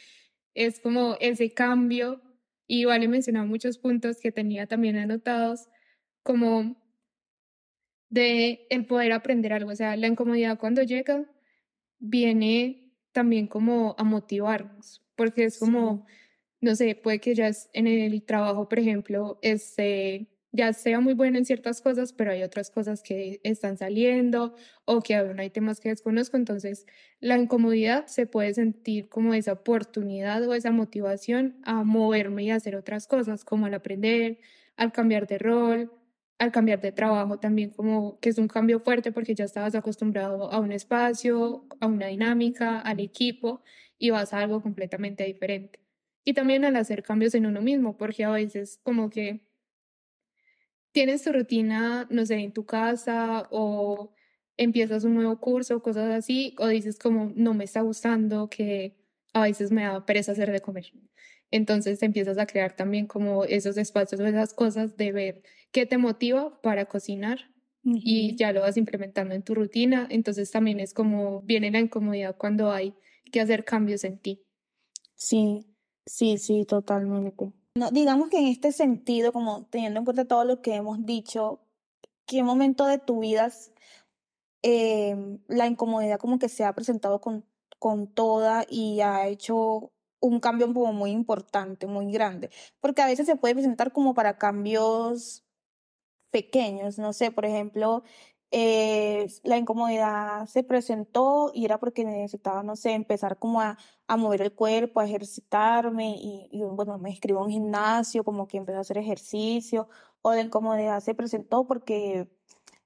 es 0.53 0.79
como 0.79 1.17
ese 1.19 1.51
cambio. 1.53 2.21
Y 2.67 2.85
vale 2.85 3.07
mencionar 3.07 3.47
muchos 3.47 3.79
puntos 3.79 4.17
que 4.19 4.31
tenía 4.31 4.67
también 4.67 4.97
anotados, 4.97 5.69
como 6.21 6.75
de 8.09 8.67
el 8.69 8.85
poder 8.85 9.11
aprender 9.13 9.53
algo. 9.53 9.71
O 9.71 9.75
sea, 9.75 9.95
la 9.95 10.05
incomodidad 10.05 10.59
cuando 10.59 10.83
llega 10.83 11.25
viene 11.97 12.86
también 13.17 13.47
como 13.47 13.95
a 13.97 14.03
motivarnos, 14.03 15.01
porque 15.15 15.45
es 15.45 15.57
como, 15.57 16.05
no 16.61 16.75
sé, 16.75 16.93
puede 16.93 17.19
que 17.19 17.33
ya 17.33 17.49
en 17.73 17.87
el 17.87 18.21
trabajo, 18.21 18.69
por 18.69 18.77
ejemplo, 18.77 19.39
este, 19.41 20.27
ya 20.51 20.71
sea 20.71 20.99
muy 20.99 21.15
bueno 21.15 21.39
en 21.39 21.45
ciertas 21.45 21.81
cosas, 21.81 22.13
pero 22.13 22.29
hay 22.29 22.43
otras 22.43 22.69
cosas 22.69 23.01
que 23.01 23.41
están 23.41 23.75
saliendo 23.75 24.53
o 24.85 25.01
que 25.01 25.15
aún 25.15 25.39
hay 25.39 25.49
temas 25.49 25.79
que 25.79 25.89
desconozco, 25.89 26.37
entonces 26.37 26.85
la 27.19 27.39
incomodidad 27.39 28.05
se 28.05 28.27
puede 28.27 28.53
sentir 28.53 29.09
como 29.09 29.33
esa 29.33 29.53
oportunidad 29.53 30.47
o 30.47 30.53
esa 30.53 30.69
motivación 30.69 31.59
a 31.63 31.83
moverme 31.83 32.43
y 32.43 32.51
hacer 32.51 32.75
otras 32.75 33.07
cosas, 33.07 33.43
como 33.43 33.65
al 33.65 33.73
aprender, 33.73 34.37
al 34.75 34.91
cambiar 34.91 35.25
de 35.25 35.39
rol, 35.39 35.91
al 36.39 36.51
cambiar 36.51 36.81
de 36.81 36.91
trabajo 36.91 37.39
también 37.39 37.71
como 37.71 38.19
que 38.19 38.29
es 38.29 38.37
un 38.37 38.47
cambio 38.47 38.79
fuerte 38.79 39.11
porque 39.11 39.35
ya 39.35 39.45
estabas 39.45 39.75
acostumbrado 39.75 40.51
a 40.51 40.59
un 40.59 40.71
espacio, 40.71 41.65
a 41.79 41.87
una 41.87 42.07
dinámica, 42.07 42.79
al 42.79 42.99
equipo 42.99 43.63
y 43.97 44.11
vas 44.11 44.33
a 44.33 44.39
algo 44.39 44.61
completamente 44.61 45.23
diferente. 45.23 45.79
Y 46.23 46.33
también 46.33 46.65
al 46.65 46.75
hacer 46.75 47.03
cambios 47.03 47.33
en 47.35 47.45
uno 47.45 47.61
mismo, 47.61 47.97
porque 47.97 48.25
a 48.25 48.31
veces 48.31 48.79
como 48.83 49.09
que 49.09 49.41
tienes 50.91 51.23
tu 51.23 51.31
rutina, 51.31 52.07
no 52.09 52.25
sé, 52.25 52.35
en 52.35 52.51
tu 52.53 52.65
casa 52.65 53.47
o 53.51 54.13
empiezas 54.57 55.03
un 55.03 55.15
nuevo 55.15 55.39
curso, 55.39 55.81
cosas 55.81 56.11
así, 56.11 56.55
o 56.59 56.67
dices 56.67 56.99
como 56.99 57.31
no 57.35 57.53
me 57.53 57.63
está 57.63 57.81
gustando, 57.81 58.49
que 58.49 58.95
a 59.33 59.43
veces 59.43 59.71
me 59.71 59.83
da 59.83 60.05
pereza 60.05 60.31
hacer 60.33 60.51
de 60.51 60.61
comer. 60.61 60.91
Entonces 61.51 62.03
empiezas 62.03 62.37
a 62.37 62.45
crear 62.47 62.75
también 62.75 63.07
como 63.07 63.45
esos 63.45 63.77
espacios 63.77 64.19
o 64.21 64.25
esas 64.25 64.53
cosas 64.53 64.97
de 64.97 65.11
ver 65.11 65.43
qué 65.71 65.85
te 65.85 65.97
motiva 65.97 66.59
para 66.61 66.85
cocinar 66.85 67.39
y 67.83 68.35
ya 68.35 68.51
lo 68.51 68.61
vas 68.61 68.77
implementando 68.77 69.33
en 69.33 69.43
tu 69.43 69.55
rutina. 69.55 70.07
Entonces 70.09 70.51
también 70.51 70.79
es 70.79 70.93
como 70.93 71.41
viene 71.41 71.71
la 71.71 71.79
incomodidad 71.79 72.35
cuando 72.37 72.71
hay 72.71 72.93
que 73.31 73.41
hacer 73.41 73.63
cambios 73.63 74.03
en 74.03 74.17
ti. 74.17 74.43
Sí, 75.15 75.65
sí, 76.05 76.37
sí, 76.37 76.65
totalmente. 76.65 77.51
No, 77.75 77.91
digamos 77.91 78.29
que 78.29 78.39
en 78.39 78.47
este 78.47 78.71
sentido, 78.71 79.31
como 79.31 79.67
teniendo 79.69 79.99
en 79.99 80.05
cuenta 80.05 80.25
todo 80.25 80.43
lo 80.45 80.61
que 80.61 80.75
hemos 80.75 81.05
dicho, 81.05 81.61
¿qué 82.25 82.43
momento 82.43 82.85
de 82.85 82.97
tu 82.97 83.19
vida 83.19 83.51
eh, 84.63 85.15
la 85.47 85.67
incomodidad 85.67 86.19
como 86.19 86.39
que 86.39 86.49
se 86.49 86.65
ha 86.65 86.73
presentado 86.73 87.21
con, 87.21 87.45
con 87.79 88.07
toda 88.07 88.65
y 88.69 89.01
ha 89.01 89.27
hecho 89.27 89.91
un 90.19 90.39
cambio 90.39 90.73
como 90.73 90.91
muy 90.91 91.11
importante, 91.11 91.87
muy 91.87 92.11
grande? 92.11 92.49
Porque 92.81 93.01
a 93.01 93.07
veces 93.07 93.27
se 93.27 93.35
puede 93.35 93.53
presentar 93.53 93.93
como 93.93 94.13
para 94.13 94.37
cambios 94.37 95.46
pequeños, 96.31 96.97
no 96.99 97.13
sé, 97.13 97.31
por 97.31 97.45
ejemplo, 97.45 98.03
eh, 98.51 99.27
la 99.43 99.57
incomodidad 99.57 100.45
se 100.47 100.63
presentó 100.63 101.51
y 101.53 101.65
era 101.65 101.79
porque 101.79 102.05
necesitaba, 102.05 102.63
no 102.63 102.75
sé, 102.75 102.93
empezar 102.93 103.37
como 103.39 103.61
a, 103.61 103.77
a 104.07 104.17
mover 104.17 104.41
el 104.41 104.53
cuerpo, 104.53 104.99
a 104.99 105.05
ejercitarme 105.05 106.15
y, 106.17 106.49
y, 106.51 106.63
bueno, 106.63 106.97
me 106.97 107.09
inscribo 107.09 107.39
a 107.41 107.43
un 107.43 107.51
gimnasio, 107.51 108.23
como 108.23 108.47
que 108.47 108.57
empecé 108.57 108.77
a 108.77 108.81
hacer 108.81 108.97
ejercicio, 108.97 109.89
o 110.21 110.31
la 110.33 110.41
incomodidad 110.41 111.01
se 111.01 111.13
presentó 111.13 111.67
porque 111.67 112.29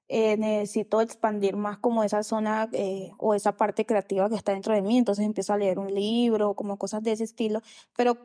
eh, 0.08 0.36
necesito 0.36 1.00
expandir 1.00 1.56
más 1.56 1.78
como 1.78 2.04
esa 2.04 2.22
zona 2.22 2.68
eh, 2.72 3.12
o 3.18 3.34
esa 3.34 3.56
parte 3.56 3.86
creativa 3.86 4.28
que 4.28 4.34
está 4.34 4.52
dentro 4.52 4.74
de 4.74 4.82
mí, 4.82 4.98
entonces 4.98 5.24
empiezo 5.24 5.54
a 5.54 5.56
leer 5.56 5.78
un 5.78 5.94
libro, 5.94 6.54
como 6.54 6.76
cosas 6.76 7.02
de 7.02 7.12
ese 7.12 7.24
estilo, 7.24 7.62
pero 7.96 8.18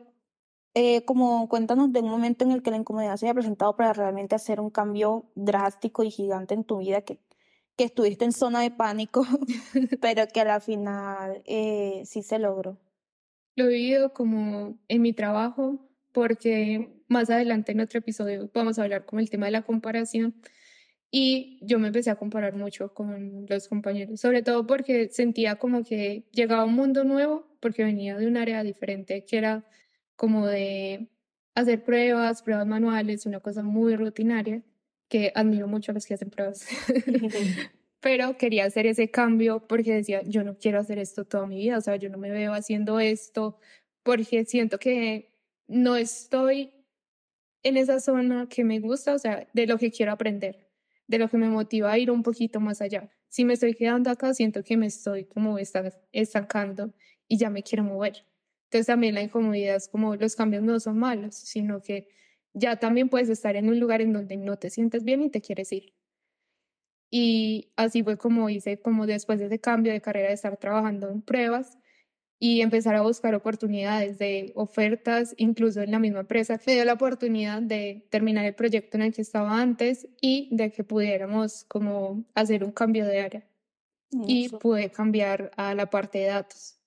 eh, 0.74 1.04
como 1.04 1.48
cuéntanos 1.48 1.92
de 1.92 2.00
un 2.00 2.10
momento 2.10 2.44
en 2.44 2.52
el 2.52 2.62
que 2.62 2.70
la 2.70 2.76
incomodidad 2.76 3.16
se 3.16 3.26
haya 3.26 3.34
presentado 3.34 3.76
para 3.76 3.92
realmente 3.92 4.34
hacer 4.34 4.60
un 4.60 4.70
cambio 4.70 5.30
drástico 5.34 6.04
y 6.04 6.10
gigante 6.10 6.54
en 6.54 6.64
tu 6.64 6.78
vida, 6.78 7.02
que, 7.02 7.18
que 7.76 7.84
estuviste 7.84 8.24
en 8.24 8.32
zona 8.32 8.60
de 8.60 8.70
pánico, 8.70 9.24
pero 10.00 10.26
que 10.28 10.40
a 10.40 10.44
la 10.44 10.60
final 10.60 11.42
eh, 11.46 12.02
sí 12.04 12.22
se 12.22 12.38
logró. 12.38 12.78
Lo 13.56 13.64
he 13.64 13.68
vivido 13.68 14.12
como 14.12 14.78
en 14.88 15.02
mi 15.02 15.12
trabajo, 15.12 15.88
porque 16.12 17.02
más 17.08 17.30
adelante 17.30 17.72
en 17.72 17.80
otro 17.80 17.98
episodio 17.98 18.50
vamos 18.54 18.78
a 18.78 18.82
hablar 18.82 19.04
como 19.04 19.20
el 19.20 19.30
tema 19.30 19.46
de 19.46 19.52
la 19.52 19.62
comparación. 19.62 20.34
Y 21.10 21.58
yo 21.62 21.78
me 21.78 21.88
empecé 21.88 22.10
a 22.10 22.16
comparar 22.16 22.54
mucho 22.54 22.92
con 22.92 23.46
los 23.48 23.68
compañeros, 23.68 24.20
sobre 24.20 24.42
todo 24.42 24.66
porque 24.66 25.08
sentía 25.08 25.56
como 25.56 25.82
que 25.82 26.28
llegaba 26.32 26.62
a 26.62 26.66
un 26.66 26.74
mundo 26.74 27.02
nuevo, 27.04 27.46
porque 27.60 27.82
venía 27.82 28.18
de 28.18 28.26
un 28.26 28.36
área 28.36 28.62
diferente, 28.62 29.24
que 29.24 29.38
era 29.38 29.64
como 30.18 30.48
de 30.48 31.08
hacer 31.54 31.84
pruebas, 31.84 32.42
pruebas 32.42 32.66
manuales, 32.66 33.24
una 33.24 33.38
cosa 33.38 33.62
muy 33.62 33.94
rutinaria, 33.94 34.62
que 35.08 35.32
admiro 35.34 35.68
mucho 35.68 35.92
a 35.92 35.94
los 35.94 36.06
que 36.06 36.14
hacen 36.14 36.28
pruebas. 36.28 36.66
Pero 38.00 38.36
quería 38.36 38.64
hacer 38.64 38.86
ese 38.86 39.10
cambio 39.10 39.66
porque 39.68 39.94
decía, 39.94 40.22
yo 40.24 40.42
no 40.42 40.58
quiero 40.58 40.80
hacer 40.80 40.98
esto 40.98 41.24
toda 41.24 41.46
mi 41.46 41.56
vida, 41.58 41.78
o 41.78 41.80
sea, 41.80 41.94
yo 41.96 42.10
no 42.10 42.18
me 42.18 42.30
veo 42.30 42.52
haciendo 42.52 42.98
esto 42.98 43.58
porque 44.02 44.44
siento 44.44 44.78
que 44.78 45.32
no 45.68 45.94
estoy 45.94 46.72
en 47.62 47.76
esa 47.76 48.00
zona 48.00 48.48
que 48.48 48.64
me 48.64 48.80
gusta, 48.80 49.14
o 49.14 49.18
sea, 49.18 49.46
de 49.52 49.66
lo 49.68 49.78
que 49.78 49.92
quiero 49.92 50.10
aprender, 50.10 50.68
de 51.06 51.18
lo 51.18 51.28
que 51.28 51.36
me 51.36 51.48
motiva 51.48 51.92
a 51.92 51.98
ir 51.98 52.10
un 52.10 52.24
poquito 52.24 52.58
más 52.58 52.82
allá. 52.82 53.08
Si 53.28 53.44
me 53.44 53.54
estoy 53.54 53.74
quedando 53.74 54.10
acá, 54.10 54.34
siento 54.34 54.64
que 54.64 54.76
me 54.76 54.86
estoy 54.86 55.26
como 55.26 55.58
estancando 55.58 56.92
y 57.28 57.38
ya 57.38 57.50
me 57.50 57.62
quiero 57.62 57.84
mover. 57.84 58.24
Entonces 58.68 58.86
también 58.86 59.14
la 59.14 59.22
incomodidad 59.22 59.76
es 59.76 59.88
como 59.88 60.16
los 60.16 60.36
cambios 60.36 60.62
no 60.62 60.78
son 60.80 60.98
malos, 60.98 61.34
sino 61.36 61.80
que 61.82 62.08
ya 62.52 62.76
también 62.78 63.08
puedes 63.08 63.30
estar 63.30 63.56
en 63.56 63.68
un 63.68 63.80
lugar 63.80 64.02
en 64.02 64.12
donde 64.12 64.36
no 64.36 64.58
te 64.58 64.70
sientes 64.70 65.04
bien 65.04 65.22
y 65.22 65.30
te 65.30 65.40
quieres 65.40 65.72
ir. 65.72 65.94
Y 67.10 67.72
así 67.76 68.02
fue 68.02 68.18
como 68.18 68.50
hice, 68.50 68.80
como 68.80 69.06
después 69.06 69.38
de 69.38 69.46
ese 69.46 69.60
cambio 69.60 69.92
de 69.92 70.00
carrera, 70.02 70.28
de 70.28 70.34
estar 70.34 70.56
trabajando 70.58 71.08
en 71.10 71.22
pruebas 71.22 71.78
y 72.38 72.60
empezar 72.62 72.94
a 72.96 73.02
buscar 73.02 73.34
oportunidades 73.34 74.18
de 74.18 74.52
ofertas, 74.54 75.34
incluso 75.38 75.82
en 75.82 75.90
la 75.92 75.98
misma 75.98 76.20
empresa, 76.20 76.60
me 76.66 76.74
dio 76.74 76.84
la 76.84 76.94
oportunidad 76.94 77.62
de 77.62 78.06
terminar 78.10 78.44
el 78.44 78.54
proyecto 78.54 78.96
en 78.98 79.04
el 79.04 79.14
que 79.14 79.22
estaba 79.22 79.60
antes 79.60 80.08
y 80.20 80.48
de 80.52 80.70
que 80.72 80.84
pudiéramos 80.84 81.64
como 81.64 82.24
hacer 82.34 82.64
un 82.64 82.72
cambio 82.72 83.06
de 83.06 83.20
área. 83.20 83.48
Y 84.26 84.50
pude 84.50 84.90
cambiar 84.90 85.52
a 85.56 85.74
la 85.74 85.90
parte 85.90 86.18
de 86.18 86.26
datos. 86.26 86.77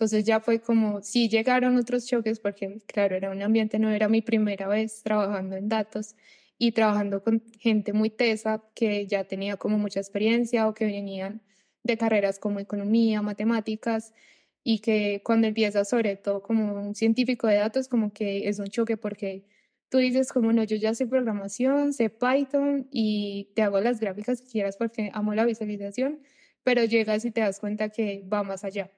Entonces 0.00 0.24
ya 0.24 0.40
fue 0.40 0.60
como, 0.62 1.02
sí 1.02 1.28
llegaron 1.28 1.76
otros 1.76 2.06
choques 2.06 2.40
porque, 2.40 2.78
claro, 2.86 3.16
era 3.16 3.30
un 3.30 3.42
ambiente, 3.42 3.78
no 3.78 3.90
era 3.90 4.08
mi 4.08 4.22
primera 4.22 4.66
vez 4.66 5.02
trabajando 5.02 5.56
en 5.56 5.68
datos 5.68 6.16
y 6.56 6.72
trabajando 6.72 7.22
con 7.22 7.42
gente 7.58 7.92
muy 7.92 8.08
tesa 8.08 8.64
que 8.74 9.06
ya 9.06 9.24
tenía 9.24 9.58
como 9.58 9.76
mucha 9.76 10.00
experiencia 10.00 10.66
o 10.68 10.72
que 10.72 10.86
venían 10.86 11.42
de 11.82 11.98
carreras 11.98 12.38
como 12.38 12.60
economía, 12.60 13.20
matemáticas 13.20 14.14
y 14.64 14.78
que 14.78 15.20
cuando 15.22 15.48
empiezas 15.48 15.90
sobre 15.90 16.16
todo 16.16 16.42
como 16.42 16.72
un 16.80 16.94
científico 16.94 17.46
de 17.46 17.56
datos 17.56 17.86
como 17.86 18.10
que 18.14 18.48
es 18.48 18.58
un 18.58 18.68
choque 18.68 18.96
porque 18.96 19.44
tú 19.90 19.98
dices 19.98 20.32
como 20.32 20.50
no, 20.54 20.64
yo 20.64 20.76
ya 20.76 20.94
sé 20.94 21.06
programación, 21.06 21.92
sé 21.92 22.08
Python 22.08 22.88
y 22.90 23.50
te 23.54 23.60
hago 23.60 23.80
las 23.80 24.00
gráficas 24.00 24.40
que 24.40 24.48
quieras 24.48 24.78
porque 24.78 25.10
amo 25.12 25.34
la 25.34 25.44
visualización, 25.44 26.22
pero 26.64 26.84
llegas 26.84 27.26
y 27.26 27.30
te 27.32 27.42
das 27.42 27.60
cuenta 27.60 27.90
que 27.90 28.26
va 28.32 28.42
más 28.44 28.64
allá 28.64 28.90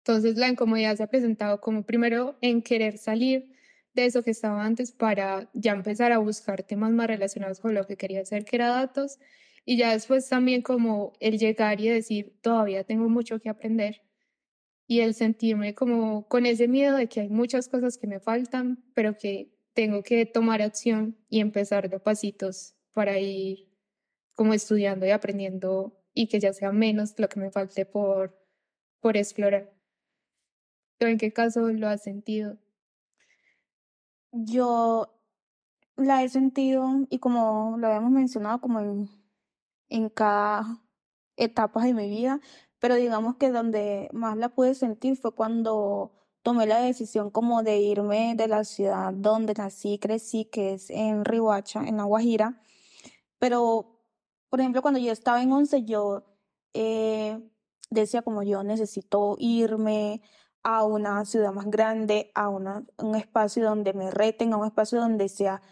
entonces 0.00 0.36
la 0.36 0.48
incomodidad 0.48 0.96
se 0.96 1.02
ha 1.02 1.06
presentado 1.08 1.60
como 1.60 1.84
primero 1.84 2.38
en 2.40 2.62
querer 2.62 2.98
salir 2.98 3.52
de 3.92 4.06
eso 4.06 4.22
que 4.22 4.30
estaba 4.30 4.64
antes 4.64 4.92
para 4.92 5.50
ya 5.52 5.72
empezar 5.72 6.12
a 6.12 6.18
buscar 6.18 6.62
temas 6.62 6.92
más 6.92 7.06
relacionados 7.06 7.60
con 7.60 7.74
lo 7.74 7.86
que 7.86 7.96
quería 7.96 8.22
hacer, 8.22 8.44
que 8.44 8.56
era 8.56 8.68
datos, 8.68 9.18
y 9.64 9.76
ya 9.76 9.92
después 9.92 10.28
también 10.28 10.62
como 10.62 11.12
el 11.20 11.38
llegar 11.38 11.80
y 11.80 11.88
decir, 11.88 12.38
todavía 12.40 12.84
tengo 12.84 13.08
mucho 13.08 13.40
que 13.40 13.50
aprender, 13.50 14.02
y 14.86 15.00
el 15.00 15.14
sentirme 15.14 15.74
como 15.74 16.26
con 16.28 16.46
ese 16.46 16.66
miedo 16.66 16.96
de 16.96 17.08
que 17.08 17.20
hay 17.20 17.28
muchas 17.28 17.68
cosas 17.68 17.98
que 17.98 18.06
me 18.06 18.20
faltan, 18.20 18.82
pero 18.94 19.16
que 19.16 19.52
tengo 19.74 20.02
que 20.02 20.26
tomar 20.26 20.62
acción 20.62 21.16
y 21.28 21.40
empezar 21.40 21.88
de 21.90 22.00
pasitos 22.00 22.74
para 22.92 23.18
ir 23.18 23.68
como 24.34 24.54
estudiando 24.54 25.06
y 25.06 25.10
aprendiendo 25.10 26.02
y 26.14 26.26
que 26.28 26.40
ya 26.40 26.52
sea 26.52 26.72
menos 26.72 27.14
lo 27.18 27.28
que 27.28 27.38
me 27.38 27.50
falte 27.50 27.86
por, 27.86 28.36
por 29.00 29.16
explorar 29.16 29.79
en 31.08 31.18
qué 31.18 31.32
caso 31.32 31.68
lo 31.72 31.88
has 31.88 32.02
sentido? 32.02 32.58
Yo 34.32 35.12
la 35.96 36.22
he 36.22 36.28
sentido 36.28 37.06
y 37.10 37.18
como 37.18 37.76
lo 37.78 37.86
habíamos 37.86 38.10
mencionado, 38.10 38.60
como 38.60 38.80
en, 38.80 39.10
en 39.88 40.08
cada 40.08 40.82
etapa 41.36 41.84
de 41.84 41.94
mi 41.94 42.08
vida, 42.08 42.40
pero 42.78 42.94
digamos 42.94 43.36
que 43.36 43.50
donde 43.50 44.08
más 44.12 44.36
la 44.36 44.50
pude 44.50 44.74
sentir 44.74 45.16
fue 45.16 45.34
cuando 45.34 46.12
tomé 46.42 46.66
la 46.66 46.80
decisión 46.80 47.30
como 47.30 47.62
de 47.62 47.78
irme 47.80 48.34
de 48.36 48.48
la 48.48 48.64
ciudad 48.64 49.12
donde 49.12 49.54
nací 49.54 49.94
y 49.94 49.98
crecí, 49.98 50.46
que 50.46 50.74
es 50.74 50.90
en 50.90 51.24
Rihuacha, 51.24 51.82
en 51.86 51.98
La 51.98 52.04
Guajira. 52.04 52.60
Pero, 53.38 54.00
por 54.48 54.60
ejemplo, 54.60 54.82
cuando 54.82 55.00
yo 55.00 55.12
estaba 55.12 55.42
en 55.42 55.52
once, 55.52 55.84
yo 55.84 56.24
eh, 56.74 57.40
decía 57.90 58.22
como 58.22 58.42
yo 58.42 58.62
necesito 58.64 59.36
irme, 59.38 60.22
a 60.62 60.84
una 60.84 61.24
ciudad 61.24 61.52
más 61.52 61.66
grande, 61.70 62.30
a 62.34 62.48
una, 62.48 62.84
un 62.98 63.14
espacio 63.14 63.64
donde 63.64 63.92
me 63.92 64.10
reten, 64.10 64.52
a 64.52 64.56
un 64.56 64.66
espacio 64.66 65.00
donde 65.00 65.28
sea 65.28 65.62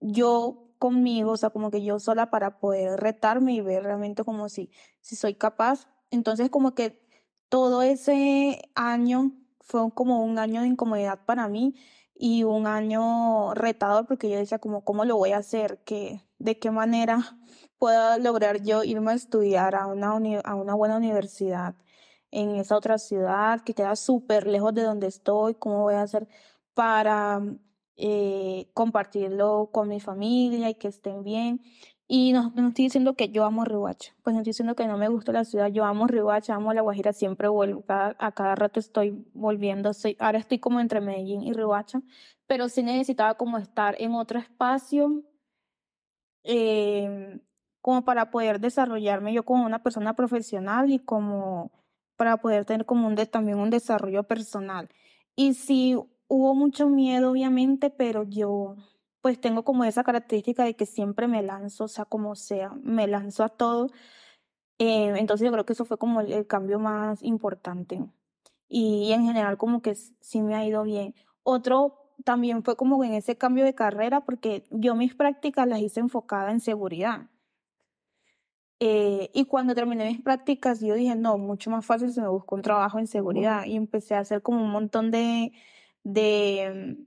yo 0.00 0.68
conmigo, 0.78 1.32
o 1.32 1.36
sea, 1.36 1.50
como 1.50 1.70
que 1.70 1.84
yo 1.84 2.00
sola 2.00 2.30
para 2.30 2.58
poder 2.58 2.98
retarme 2.98 3.54
y 3.54 3.60
ver 3.60 3.84
realmente 3.84 4.24
como 4.24 4.48
si, 4.48 4.70
si 5.00 5.14
soy 5.14 5.34
capaz. 5.34 5.86
Entonces, 6.10 6.50
como 6.50 6.74
que 6.74 7.00
todo 7.48 7.82
ese 7.82 8.60
año 8.74 9.32
fue 9.60 9.92
como 9.94 10.24
un 10.24 10.38
año 10.38 10.62
de 10.62 10.68
incomodidad 10.68 11.24
para 11.24 11.48
mí 11.48 11.76
y 12.14 12.44
un 12.44 12.66
año 12.66 13.54
retador 13.54 14.06
porque 14.06 14.28
yo 14.28 14.38
decía 14.38 14.58
como, 14.58 14.84
¿cómo 14.84 15.04
lo 15.04 15.16
voy 15.16 15.32
a 15.32 15.38
hacer? 15.38 15.82
¿Qué, 15.84 16.22
¿De 16.38 16.58
qué 16.58 16.70
manera 16.70 17.38
puedo 17.78 18.18
lograr 18.18 18.62
yo 18.62 18.84
irme 18.84 19.12
a 19.12 19.14
estudiar 19.14 19.74
a 19.74 19.86
una, 19.86 20.10
a 20.44 20.54
una 20.54 20.74
buena 20.74 20.96
universidad? 20.96 21.74
En 22.32 22.56
esa 22.56 22.76
otra 22.76 22.98
ciudad 22.98 23.60
que 23.60 23.74
queda 23.74 23.94
súper 23.94 24.46
lejos 24.46 24.74
de 24.74 24.82
donde 24.82 25.06
estoy, 25.06 25.54
cómo 25.54 25.82
voy 25.82 25.94
a 25.94 26.02
hacer 26.02 26.26
para 26.74 27.40
eh, 27.96 28.70
compartirlo 28.74 29.70
con 29.72 29.88
mi 29.88 30.00
familia 30.00 30.70
y 30.70 30.74
que 30.74 30.88
estén 30.88 31.22
bien. 31.22 31.62
Y 32.08 32.32
no, 32.32 32.52
no 32.56 32.68
estoy 32.68 32.86
diciendo 32.86 33.14
que 33.14 33.30
yo 33.30 33.44
amo 33.44 33.64
Rihuacha, 33.64 34.14
pues 34.22 34.34
no 34.34 34.40
estoy 34.40 34.50
diciendo 34.50 34.74
que 34.74 34.86
no 34.86 34.98
me 34.98 35.08
gusta 35.08 35.32
la 35.32 35.44
ciudad, 35.44 35.68
yo 35.68 35.84
amo 35.84 36.06
Rihuacha, 36.06 36.54
amo 36.54 36.74
La 36.74 36.82
Guajira, 36.82 37.12
siempre 37.12 37.48
vuelvo, 37.48 37.84
a 37.88 38.32
cada 38.32 38.54
rato 38.54 38.80
estoy 38.80 39.24
volviendo, 39.34 39.94
soy, 39.94 40.16
ahora 40.18 40.38
estoy 40.38 40.58
como 40.58 40.80
entre 40.80 41.00
Medellín 41.00 41.42
y 41.42 41.52
Rihuacha, 41.52 42.02
pero 42.46 42.68
sí 42.68 42.82
necesitaba 42.82 43.34
como 43.34 43.56
estar 43.58 43.96
en 43.98 44.14
otro 44.14 44.38
espacio, 44.38 45.22
eh, 46.44 47.40
como 47.80 48.04
para 48.04 48.30
poder 48.30 48.60
desarrollarme 48.60 49.32
yo 49.32 49.44
como 49.44 49.64
una 49.64 49.82
persona 49.82 50.14
profesional 50.14 50.90
y 50.90 50.98
como 50.98 51.70
para 52.16 52.36
poder 52.38 52.64
tener 52.64 52.86
como 52.86 53.06
un 53.08 53.16
también 53.16 53.58
un 53.58 53.70
desarrollo 53.70 54.24
personal. 54.24 54.88
Y 55.36 55.54
sí, 55.54 55.96
hubo 56.28 56.54
mucho 56.54 56.88
miedo, 56.88 57.30
obviamente, 57.30 57.90
pero 57.90 58.24
yo 58.24 58.76
pues 59.22 59.40
tengo 59.40 59.64
como 59.64 59.84
esa 59.84 60.04
característica 60.04 60.64
de 60.64 60.74
que 60.74 60.84
siempre 60.84 61.28
me 61.28 61.42
lanzo, 61.42 61.88
sea, 61.88 62.04
como 62.04 62.34
sea, 62.34 62.72
me 62.82 63.06
lanzo 63.06 63.44
a 63.44 63.48
todo. 63.48 63.88
Eh, 64.78 65.14
entonces 65.16 65.44
yo 65.46 65.52
creo 65.52 65.64
que 65.64 65.74
eso 65.74 65.84
fue 65.84 65.98
como 65.98 66.20
el, 66.20 66.46
cambio 66.46 66.78
más 66.80 67.22
importante. 67.22 68.00
Y, 68.68 69.12
en 69.12 69.24
general 69.26 69.58
como 69.58 69.82
que 69.82 69.94
sí 69.94 70.42
me 70.42 70.54
ha 70.56 70.66
ido 70.66 70.82
bien. 70.82 71.14
Otro 71.44 72.14
también 72.24 72.64
fue 72.64 72.76
como 72.76 73.02
en 73.04 73.14
ese 73.14 73.36
cambio 73.36 73.64
de 73.64 73.74
carrera 73.74 74.22
porque 74.22 74.64
yo 74.70 74.94
mis 74.96 75.14
prácticas 75.14 75.68
las 75.68 75.80
hice 75.80 76.00
enfocada 76.00 76.50
en 76.50 76.60
seguridad. 76.60 77.28
Eh, 78.84 79.30
y 79.32 79.44
cuando 79.44 79.76
terminé 79.76 80.06
mis 80.06 80.20
prácticas, 80.20 80.80
yo 80.80 80.94
dije, 80.94 81.14
no, 81.14 81.38
mucho 81.38 81.70
más 81.70 81.86
fácil 81.86 82.12
si 82.12 82.20
me 82.20 82.26
busco 82.26 82.56
un 82.56 82.62
trabajo 82.62 82.98
en 82.98 83.06
seguridad. 83.06 83.64
Y 83.64 83.76
empecé 83.76 84.16
a 84.16 84.18
hacer 84.18 84.42
como 84.42 84.60
un 84.60 84.72
montón 84.72 85.12
de, 85.12 85.52
de, 86.02 87.06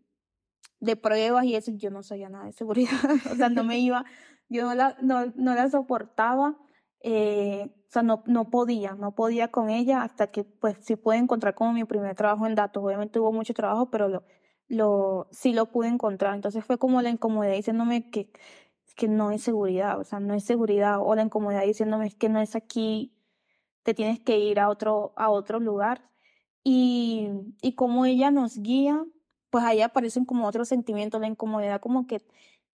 pruebas 0.96 1.44
y 1.44 1.56
eso. 1.56 1.74
Yo 1.76 1.92
no 1.92 2.02
sabía 2.02 2.30
nada 2.30 2.46
de 2.46 2.54
seguridad. 2.54 2.92
o 3.30 3.36
sea, 3.36 3.50
no 3.50 3.66
me 3.66 3.78
iba, 3.80 4.06
yo 4.48 4.64
no 4.64 4.74
la, 4.74 4.96
no, 5.02 5.26
no 5.36 5.54
la 5.54 5.70
soportaba. 5.70 6.58
Eh, 7.02 7.70
o 7.90 7.92
sea, 7.92 8.04
no, 8.04 8.24
no 8.26 8.50
podía, 8.50 8.94
no 8.94 9.14
podía 9.14 9.52
con 9.52 9.70
ella 9.70 10.02
hasta 10.04 10.28
que, 10.28 10.46
pues, 10.46 10.78
sí 10.80 10.96
pude 10.96 11.18
encontrar 11.18 11.56
como 11.56 11.74
mi 11.74 11.84
primer 11.84 12.16
trabajo 12.16 12.48
en 12.48 12.56
datos. 12.56 12.86
Obviamente 12.86 13.20
hubo 13.20 13.34
mucho 13.34 13.54
trabajo, 13.54 13.90
pero 13.92 14.08
lo, 14.08 14.24
lo, 14.70 15.28
sí 15.32 15.52
lo 15.52 15.66
pude 15.72 15.90
encontrar. 15.90 16.36
Entonces 16.36 16.64
fue 16.64 16.78
como 16.78 17.02
la 17.02 17.10
incomodidad 17.10 17.54
diciéndome 17.54 18.10
que 18.10 18.32
que 18.96 19.08
no 19.08 19.32
es 19.32 19.42
seguridad, 19.44 20.00
o 20.00 20.04
sea, 20.04 20.20
no 20.20 20.34
es 20.34 20.44
seguridad, 20.44 21.00
o 21.02 21.16
la 21.16 21.24
incomodidad 21.24 21.64
diciéndome 21.64 22.12
que 22.12 22.30
no 22.30 22.40
es 22.40 22.56
aquí, 22.56 23.14
te 23.84 23.94
tienes 23.94 24.20
que 24.20 24.40
ir 24.40 24.60
a 24.60 24.70
otro, 24.70 25.14
a 25.16 25.30
otro 25.30 25.60
lugar. 25.60 26.10
Y, 26.64 27.30
y 27.62 27.74
como 27.74 28.06
ella 28.06 28.32
nos 28.32 28.58
guía, 28.58 29.06
pues 29.50 29.64
ahí 29.64 29.82
aparecen 29.82 30.26
como 30.26 30.48
otros 30.48 30.68
sentimientos, 30.68 31.22
la 31.22 31.28
incomodidad 31.28 31.80
como 31.80 32.08
que 32.08 32.22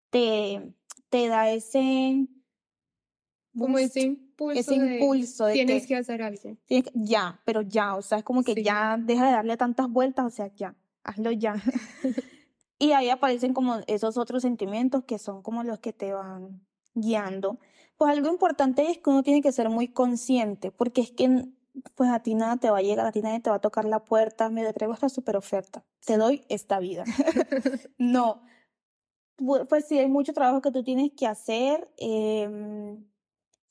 te, 0.09 0.73
te 1.09 1.27
da 1.27 1.51
ese... 1.51 2.27
como 3.57 3.77
ese 3.77 4.01
impulso. 4.01 4.59
Ese 4.59 4.75
impulso 4.75 5.45
de, 5.45 5.53
tienes 5.53 5.87
que, 5.87 5.95
hacer 5.95 6.21
algo. 6.21 6.57
ya, 6.93 7.41
pero 7.45 7.61
ya, 7.61 7.95
o 7.95 8.01
sea, 8.01 8.19
es 8.19 8.23
como 8.23 8.43
que 8.43 8.63
ya 8.63 8.97
deja 8.97 9.25
de 9.25 9.31
darle 9.31 9.57
tantas 9.57 9.89
vueltas, 9.89 10.25
o 10.25 10.29
sea, 10.29 10.47
ya, 10.55 10.75
hazlo 11.03 11.31
ya. 11.31 11.55
Y 12.81 12.93
ahí 12.93 13.11
aparecen 13.11 13.53
como 13.53 13.81
esos 13.85 14.17
otros 14.17 14.41
sentimientos 14.41 15.03
que 15.03 15.19
son 15.19 15.43
como 15.43 15.63
los 15.63 15.77
que 15.77 15.93
te 15.93 16.13
van 16.13 16.65
guiando. 16.95 17.59
Pues 17.95 18.09
algo 18.09 18.27
importante 18.27 18.89
es 18.89 18.97
que 18.97 19.11
uno 19.11 19.21
tiene 19.21 19.43
que 19.43 19.51
ser 19.51 19.69
muy 19.69 19.87
consciente, 19.87 20.71
porque 20.71 21.01
es 21.01 21.11
que 21.11 21.45
pues 21.93 22.09
a 22.09 22.23
ti 22.23 22.33
nada 22.33 22.57
te 22.57 22.71
va 22.71 22.79
a 22.79 22.81
llegar, 22.81 23.05
a 23.05 23.11
ti 23.11 23.21
nadie 23.21 23.39
te 23.39 23.51
va 23.51 23.57
a 23.57 23.61
tocar 23.61 23.85
la 23.85 24.03
puerta, 24.03 24.49
me 24.49 24.73
traigo 24.73 24.95
esta 24.95 25.09
super 25.09 25.37
oferta, 25.37 25.85
te 26.07 26.17
doy 26.17 26.43
esta 26.49 26.79
vida. 26.79 27.03
no, 27.99 28.41
pues 29.69 29.87
sí, 29.87 29.99
hay 29.99 30.09
mucho 30.09 30.33
trabajo 30.33 30.63
que 30.63 30.71
tú 30.71 30.83
tienes 30.83 31.11
que 31.15 31.27
hacer 31.27 31.87
em, 31.97 33.05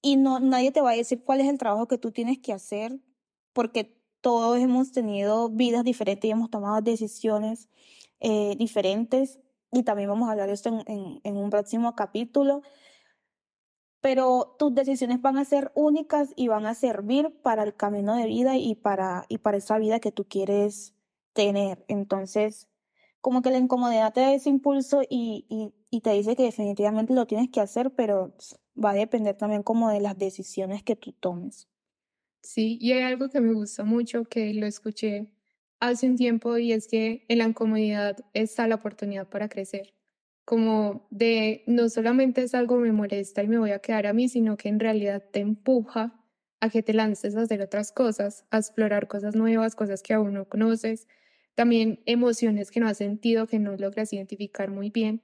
y 0.02 0.18
no, 0.18 0.38
nadie 0.38 0.70
te 0.70 0.82
va 0.82 0.92
a 0.92 0.96
decir 0.96 1.24
cuál 1.24 1.40
es 1.40 1.48
el 1.48 1.58
trabajo 1.58 1.88
que 1.88 1.98
tú 1.98 2.12
tienes 2.12 2.38
que 2.38 2.52
hacer, 2.52 3.00
porque 3.52 3.99
todos 4.20 4.58
hemos 4.58 4.92
tenido 4.92 5.48
vidas 5.48 5.84
diferentes 5.84 6.28
y 6.28 6.32
hemos 6.32 6.50
tomado 6.50 6.80
decisiones 6.80 7.68
eh, 8.20 8.54
diferentes 8.58 9.40
y 9.72 9.82
también 9.82 10.08
vamos 10.08 10.28
a 10.28 10.32
hablar 10.32 10.48
de 10.48 10.54
esto 10.54 10.68
en, 10.86 11.20
en, 11.22 11.36
un 11.36 11.50
próximo 11.50 11.94
capítulo. 11.94 12.62
Pero 14.00 14.56
tus 14.58 14.74
decisiones 14.74 15.20
van 15.20 15.36
a 15.36 15.44
ser 15.44 15.70
únicas 15.74 16.30
y 16.34 16.48
van 16.48 16.66
a 16.66 16.74
servir 16.74 17.40
para 17.42 17.62
el 17.62 17.76
camino 17.76 18.14
de 18.16 18.26
vida 18.26 18.56
y 18.56 18.74
para, 18.74 19.26
y 19.28 19.38
para 19.38 19.58
esa 19.58 19.78
vida 19.78 20.00
que 20.00 20.10
tú 20.10 20.26
quieres 20.26 20.94
tener. 21.34 21.84
Entonces, 21.86 22.68
como 23.20 23.42
que 23.42 23.50
la 23.50 23.58
incomodidad 23.58 24.12
te 24.12 24.22
da 24.22 24.32
ese 24.32 24.48
impulso 24.48 25.02
y, 25.02 25.46
y, 25.48 25.74
y 25.90 26.00
te 26.00 26.12
dice 26.12 26.34
que 26.34 26.44
definitivamente 26.44 27.14
lo 27.14 27.26
tienes 27.26 27.50
que 27.50 27.60
hacer, 27.60 27.94
pero 27.94 28.34
va 28.82 28.90
a 28.90 28.94
depender 28.94 29.36
también 29.36 29.62
como 29.62 29.90
de 29.90 30.00
las 30.00 30.16
decisiones 30.16 30.82
que 30.82 30.96
tú 30.96 31.12
tomes. 31.12 31.68
Sí, 32.42 32.78
y 32.80 32.92
hay 32.92 33.02
algo 33.02 33.28
que 33.28 33.40
me 33.40 33.52
gusta 33.52 33.84
mucho, 33.84 34.24
que 34.24 34.54
lo 34.54 34.66
escuché 34.66 35.28
hace 35.78 36.06
un 36.08 36.16
tiempo 36.16 36.56
y 36.58 36.72
es 36.72 36.88
que 36.88 37.24
en 37.28 37.38
la 37.38 37.44
incomodidad 37.44 38.16
está 38.34 38.66
la 38.66 38.76
oportunidad 38.76 39.28
para 39.28 39.48
crecer. 39.48 39.94
Como 40.44 41.06
de 41.10 41.62
no 41.66 41.88
solamente 41.88 42.42
es 42.42 42.54
algo 42.54 42.76
que 42.78 42.84
me 42.84 42.92
molesta 42.92 43.42
y 43.42 43.48
me 43.48 43.58
voy 43.58 43.70
a 43.72 43.78
quedar 43.80 44.06
a 44.06 44.12
mí, 44.14 44.28
sino 44.28 44.56
que 44.56 44.68
en 44.68 44.80
realidad 44.80 45.22
te 45.32 45.40
empuja 45.40 46.18
a 46.60 46.70
que 46.70 46.82
te 46.82 46.92
lances 46.94 47.36
a 47.36 47.42
hacer 47.42 47.60
otras 47.62 47.92
cosas, 47.92 48.44
a 48.50 48.58
explorar 48.58 49.06
cosas 49.08 49.34
nuevas, 49.36 49.74
cosas 49.76 50.02
que 50.02 50.14
aún 50.14 50.34
no 50.34 50.48
conoces, 50.48 51.06
también 51.54 52.00
emociones 52.06 52.70
que 52.70 52.80
no 52.80 52.88
has 52.88 52.98
sentido, 52.98 53.46
que 53.46 53.58
no 53.58 53.76
logras 53.76 54.12
identificar 54.12 54.70
muy 54.70 54.90
bien. 54.90 55.22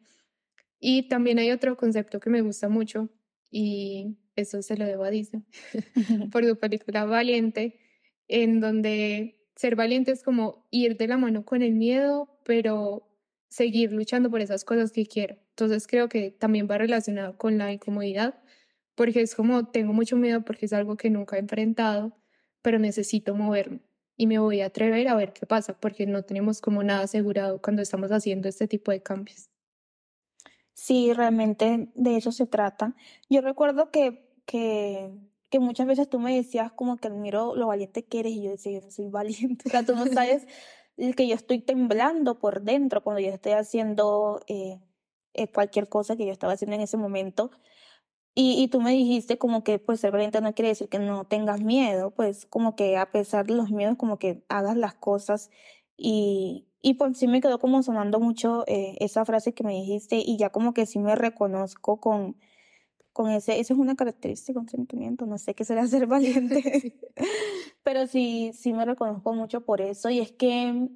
Y 0.81 1.09
también 1.09 1.39
hay 1.39 1.51
otro 1.53 1.77
concepto 1.77 2.21
que 2.21 2.31
me 2.31 2.43
gusta 2.43 2.69
mucho 2.69 3.11
y 3.51 4.17
eso 4.35 4.63
se 4.63 4.77
lo 4.77 4.85
debo 4.85 5.05
a 5.05 5.11
Disney 5.11 5.45
por 6.33 6.45
su 6.45 6.57
película 6.59 7.05
Valiente, 7.05 7.79
en 8.29 8.61
donde 8.61 9.37
ser 9.55 9.77
valiente 9.77 10.13
es 10.13 10.23
como 10.23 10.67
ir 10.71 10.97
de 10.97 11.09
la 11.09 11.17
mano 11.17 11.45
con 11.45 11.63
el 11.63 11.75
miedo, 11.75 12.39
pero 12.45 13.09
seguir 13.49 13.93
luchando 13.93 14.31
por 14.31 14.41
esas 14.41 14.65
cosas 14.65 14.93
que 14.93 15.07
quiero. 15.07 15.37
Entonces 15.51 15.87
creo 15.87 16.09
que 16.09 16.31
también 16.31 16.69
va 16.71 16.79
relacionado 16.79 17.39
con 17.39 17.57
la 17.59 17.73
incomodidad, 17.73 18.43
porque 18.95 19.23
es 19.23 19.35
como 19.35 19.69
tengo 19.69 19.93
mucho 19.93 20.17
miedo 20.17 20.45
porque 20.45 20.67
es 20.67 20.73
algo 20.73 20.97
que 20.97 21.11
nunca 21.11 21.37
he 21.37 21.41
enfrentado, 21.41 22.17
pero 22.63 22.79
necesito 22.79 23.35
moverme 23.35 23.81
y 24.17 24.27
me 24.27 24.39
voy 24.39 24.61
a 24.61 24.67
atrever 24.67 25.09
a 25.09 25.15
ver 25.15 25.33
qué 25.33 25.47
pasa, 25.47 25.79
porque 25.79 26.07
no 26.07 26.23
tenemos 26.23 26.61
como 26.61 26.83
nada 26.83 27.03
asegurado 27.03 27.61
cuando 27.61 27.83
estamos 27.83 28.11
haciendo 28.11 28.49
este 28.49 28.67
tipo 28.67 28.91
de 28.91 29.03
cambios. 29.03 29.51
Sí, 30.77 31.15
realmente 31.15 31.89
de 31.95 32.17
eso 32.17 32.33
se 32.33 32.47
trata. 32.47 32.95
Yo 33.31 33.41
recuerdo 33.41 33.91
que, 33.91 34.31
que 34.45 35.11
que 35.51 35.61
muchas 35.61 35.87
veces 35.87 36.09
tú 36.09 36.19
me 36.19 36.35
decías 36.35 36.73
como 36.73 36.97
que 36.97 37.09
admiro 37.09 37.55
lo 37.55 37.69
valiente 37.69 38.05
que 38.05 38.21
eres 38.21 38.33
y 38.33 38.43
yo 38.43 38.51
decía, 38.51 38.73
yo 38.73 38.85
no 38.85 38.91
soy 38.91 39.09
valiente, 39.09 39.65
o 39.67 39.71
sea, 39.71 39.85
tú 39.85 39.95
no 39.95 40.07
sabes 40.13 40.47
que 40.97 41.29
yo 41.29 41.35
estoy 41.35 41.61
temblando 41.61 42.39
por 42.39 42.63
dentro 42.63 43.03
cuando 43.03 43.21
yo 43.21 43.29
estoy 43.29 43.53
haciendo 43.53 44.41
eh, 44.49 44.81
eh, 45.35 45.49
cualquier 45.53 45.89
cosa 45.89 46.17
que 46.17 46.27
yo 46.27 46.33
estaba 46.33 46.55
haciendo 46.55 46.75
en 46.77 46.83
ese 46.83 46.97
momento. 46.97 47.51
Y, 48.35 48.63
y 48.63 48.69
tú 48.69 48.83
me 48.83 48.91
dijiste 48.93 49.39
como 49.39 49.65
que 49.65 49.79
pues 49.79 50.01
ser 50.01 50.13
valiente 50.13 50.41
no 50.43 50.55
quiere 50.55 50.69
decir 50.69 50.89
que 50.91 50.99
no 50.99 51.25
tengas 51.25 51.63
miedo, 51.63 52.11
pues 52.11 52.47
como 52.47 52.77
que 52.77 52.97
a 52.99 53.11
pesar 53.11 53.47
de 53.47 53.55
los 53.55 53.71
miedos 53.71 53.97
como 53.97 54.19
que 54.19 54.45
hagas 54.49 54.77
las 54.77 54.95
cosas 54.95 55.51
y, 55.97 56.67
y 56.87 56.95
pues 56.95 57.19
sí 57.19 57.27
me 57.27 57.41
quedó 57.41 57.59
como 57.59 57.83
sonando 57.83 58.21
mucho 58.21 58.63
eh, 58.69 58.95
esa 59.01 59.25
frase 59.25 59.53
que 59.53 59.65
me 59.65 59.73
dijiste 59.73 60.23
y 60.25 60.37
ya 60.37 60.51
como 60.51 60.73
que 60.73 60.87
sí 60.87 61.01
me 61.01 61.17
reconozco 61.17 61.99
con, 61.99 62.37
con 63.13 63.29
ese, 63.29 63.59
eso 63.59 63.75
es 63.75 63.81
una 63.81 63.97
característica, 63.97 64.61
un 64.61 64.69
sentimiento, 64.69 65.27
no 65.27 65.37
sé 65.37 65.57
qué 65.57 65.65
será 65.65 65.85
ser 65.89 66.07
valiente, 66.07 66.95
pero 67.83 68.07
sí, 68.07 68.53
sí 68.55 68.73
me 68.73 68.85
reconozco 68.85 69.33
mucho 69.33 69.63
por 69.63 69.81
eso 69.81 70.11
y 70.11 70.21
es 70.21 70.31
que 70.31 70.89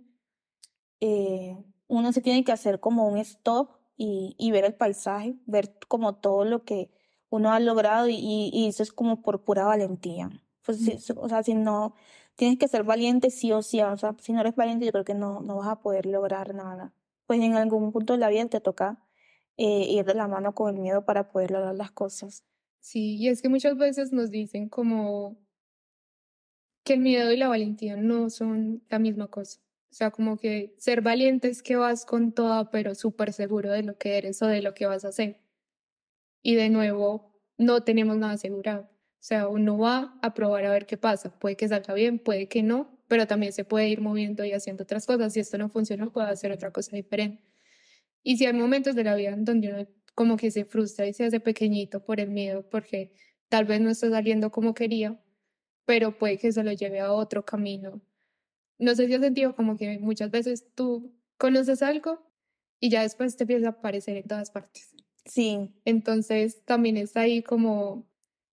eh, 1.01 1.57
uno 1.89 2.13
se 2.13 2.21
tiene 2.21 2.45
que 2.45 2.53
hacer 2.53 2.79
como 2.79 3.09
un 3.09 3.19
stop 3.19 3.73
y, 3.97 4.37
y, 4.39 4.53
ver 4.53 4.65
el 4.65 4.75
paisaje, 4.75 5.35
ver 5.47 5.77
como 5.89 6.15
todo 6.15 6.45
lo 6.45 6.63
que 6.63 6.93
uno 7.31 7.53
ha 7.53 7.59
logrado 7.59 8.09
y, 8.09 8.51
y 8.53 8.69
eso 8.69 8.85
es 8.85 8.93
como 8.93 9.23
por 9.23 9.43
pura 9.43 9.65
valentía. 9.65 10.31
Pues, 10.65 11.11
o 11.17 11.29
sea, 11.29 11.43
si 11.43 11.55
no, 11.55 11.97
tienes 12.37 12.59
que 12.59 12.69
ser 12.69 12.85
valiente 12.85 13.31
sí 13.31 13.53
o 13.53 13.63
sí, 13.63 13.81
o 13.83 13.97
sea, 13.97 14.17
si 14.21 14.33
no 14.33 14.41
eres 14.41 14.57
valiente 14.57 14.87
yo 14.87 14.93
creo 14.93 15.05
que 15.05 15.15
no, 15.15 15.41
no 15.41 15.57
vas 15.57 15.69
a 15.69 15.81
poder 15.81 16.07
lograr 16.07 16.55
nada. 16.55 16.95
Pues 17.27 17.41
en 17.41 17.55
algún 17.55 17.93
punto 17.93 18.15
de 18.15 18.19
la 18.19 18.29
vida 18.29 18.47
te 18.47 18.61
toca 18.61 18.99
eh, 19.57 19.87
ir 19.91 20.05
de 20.05 20.15
la 20.15 20.29
mano 20.29 20.55
con 20.55 20.75
el 20.75 20.81
miedo 20.81 21.05
para 21.05 21.31
poder 21.31 21.51
lograr 21.51 21.75
las 21.75 21.91
cosas. 21.93 22.45
Sí, 22.81 23.17
y 23.17 23.29
es 23.29 23.43
que 23.43 23.49
muchas 23.49 23.77
veces 23.77 24.13
nos 24.13 24.31
dicen 24.31 24.69
como 24.69 25.37
que 26.85 26.95
el 26.95 27.01
miedo 27.01 27.31
y 27.33 27.37
la 27.37 27.49
valentía 27.49 27.97
no 27.97 28.31
son 28.31 28.83
la 28.89 28.99
misma 28.99 29.29
cosa. 29.29 29.61
O 29.91 29.95
sea, 29.95 30.11
como 30.11 30.37
que 30.37 30.75
ser 30.79 31.03
valiente 31.03 31.49
es 31.49 31.63
que 31.63 31.77
vas 31.77 32.07
con 32.07 32.33
toda, 32.33 32.71
pero 32.71 32.95
súper 32.95 33.33
seguro 33.33 33.71
de 33.73 33.83
lo 33.83 33.99
que 33.99 34.17
eres 34.19 34.41
o 34.43 34.47
de 34.47 34.63
lo 34.63 34.73
que 34.75 34.87
vas 34.87 35.05
a 35.05 35.09
hacer. 35.09 35.41
Y 36.43 36.55
de 36.55 36.69
nuevo, 36.71 37.35
no 37.59 37.83
tenemos 37.83 38.17
nada 38.17 38.35
asegurado. 38.35 38.90
O 39.21 39.23
sea, 39.23 39.49
uno 39.49 39.77
va 39.77 40.19
a 40.23 40.33
probar 40.33 40.65
a 40.65 40.71
ver 40.71 40.87
qué 40.87 40.97
pasa. 40.97 41.39
Puede 41.39 41.57
que 41.57 41.69
salga 41.69 41.93
bien, 41.93 42.19
puede 42.19 42.49
que 42.49 42.63
no, 42.63 42.99
pero 43.07 43.27
también 43.27 43.53
se 43.53 43.65
puede 43.65 43.89
ir 43.89 44.01
moviendo 44.01 44.45
y 44.45 44.53
haciendo 44.53 44.85
otras 44.85 45.05
cosas. 45.05 45.35
Si 45.35 45.41
esto 45.41 45.59
no 45.59 45.69
funciona, 45.69 46.11
puede 46.11 46.29
hacer 46.29 46.53
otra 46.53 46.73
cosa 46.73 46.97
diferente. 46.97 47.45
Y 48.23 48.39
si 48.39 48.47
hay 48.47 48.55
momentos 48.55 48.95
de 48.95 49.05
la 49.05 49.15
vida 49.15 49.31
en 49.31 49.45
donde 49.45 49.69
uno 49.69 49.87
como 50.15 50.37
que 50.37 50.51
se 50.51 50.65
frustra 50.65 51.07
y 51.07 51.13
se 51.13 51.25
hace 51.25 51.41
pequeñito 51.41 52.05
por 52.05 52.19
el 52.19 52.31
miedo, 52.31 52.69
porque 52.69 53.13
tal 53.49 53.67
vez 53.67 53.81
no 53.81 53.91
está 53.91 54.11
saliendo 54.11 54.51
como 54.51 54.75
quería, 54.75 55.23
pero 55.85 56.19
puede 56.19 56.39
que 56.39 56.53
se 56.53 56.65
lo 56.65 56.73
lleve 56.73 57.01
a 57.01 57.13
otro 57.13 57.45
camino. 57.45 58.03
No 58.79 58.95
sé 58.95 59.07
si 59.07 59.15
has 59.15 59.21
sentido 59.21 59.55
como 59.55 59.77
que 59.77 59.99
muchas 59.99 60.31
veces 60.31 60.67
tú 60.75 61.15
conoces 61.37 61.83
algo 61.83 62.27
y 62.81 62.91
ya 62.91 63.03
después 63.03 63.37
te 63.37 63.45
empieza 63.45 63.69
a 63.69 63.71
aparecer 63.71 64.17
en 64.17 64.27
todas 64.27 64.51
partes. 64.51 64.95
Sí. 65.27 65.75
Entonces 65.85 66.65
también 66.65 66.97
está 66.97 67.21
ahí 67.21 67.43
como 67.43 68.10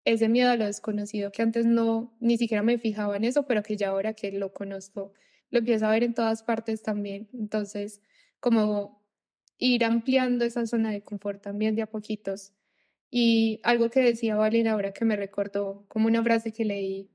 ese 0.08 0.30
miedo 0.30 0.52
a 0.52 0.56
lo 0.56 0.66
desconocido 0.66 1.32
que 1.34 1.42
antes 1.42 1.66
no, 1.66 2.16
ni 2.22 2.38
siquiera 2.38 2.64
me 2.64 2.78
fijaba 2.78 3.18
en 3.18 3.26
eso, 3.26 3.46
pero 3.46 3.62
que 3.62 3.76
ya 3.76 3.90
ahora 3.90 4.14
que 4.14 4.32
lo 4.32 4.54
conozco, 4.54 5.12
lo 5.50 5.60
empiezo 5.60 5.86
a 5.86 5.92
ver 5.92 6.04
en 6.04 6.14
todas 6.14 6.44
partes 6.44 6.82
también. 6.82 7.30
Entonces, 7.34 8.02
como 8.40 9.04
ir 9.58 9.84
ampliando 9.84 10.46
esa 10.46 10.66
zona 10.66 10.92
de 10.92 11.02
confort 11.02 11.42
también 11.42 11.76
de 11.76 11.82
a 11.82 11.88
poquitos. 11.88 12.54
Y 13.10 13.60
algo 13.64 13.90
que 13.90 14.00
decía 14.00 14.38
Valen 14.38 14.68
ahora 14.68 14.94
que 14.94 15.04
me 15.04 15.18
recordó, 15.18 15.86
como 15.90 16.08
una 16.08 16.24
frase 16.24 16.54
que 16.54 16.64
leí 16.64 17.12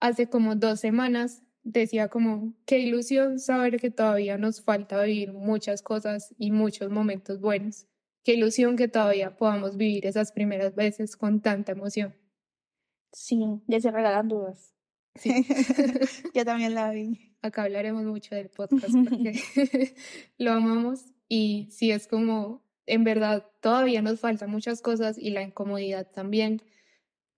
hace 0.00 0.28
como 0.28 0.54
dos 0.54 0.80
semanas, 0.80 1.42
decía 1.62 2.08
como, 2.08 2.54
qué 2.66 2.78
ilusión 2.78 3.38
saber 3.38 3.80
que 3.80 3.90
todavía 3.90 4.36
nos 4.36 4.62
falta 4.62 5.02
vivir 5.02 5.32
muchas 5.32 5.82
cosas 5.82 6.34
y 6.38 6.50
muchos 6.50 6.90
momentos 6.90 7.40
buenos. 7.40 7.86
Qué 8.28 8.34
ilusión 8.34 8.76
que 8.76 8.88
todavía 8.88 9.38
podamos 9.38 9.78
vivir 9.78 10.04
esas 10.04 10.32
primeras 10.32 10.74
veces 10.74 11.16
con 11.16 11.40
tanta 11.40 11.72
emoción. 11.72 12.14
Sí, 13.10 13.62
ya 13.66 13.80
se 13.80 13.90
regalan 13.90 14.28
dudas. 14.28 14.74
Sí. 15.14 15.46
Yo 16.34 16.44
también 16.44 16.74
la 16.74 16.90
vi. 16.90 17.34
Acá 17.40 17.62
hablaremos 17.62 18.04
mucho 18.04 18.34
del 18.34 18.50
podcast 18.50 18.92
porque 19.08 19.32
lo 20.36 20.52
amamos 20.52 21.06
y 21.26 21.68
sí 21.70 21.90
es 21.90 22.06
como, 22.06 22.62
en 22.84 23.02
verdad, 23.02 23.46
todavía 23.62 24.02
nos 24.02 24.20
faltan 24.20 24.50
muchas 24.50 24.82
cosas 24.82 25.16
y 25.16 25.30
la 25.30 25.40
incomodidad 25.40 26.10
también 26.10 26.60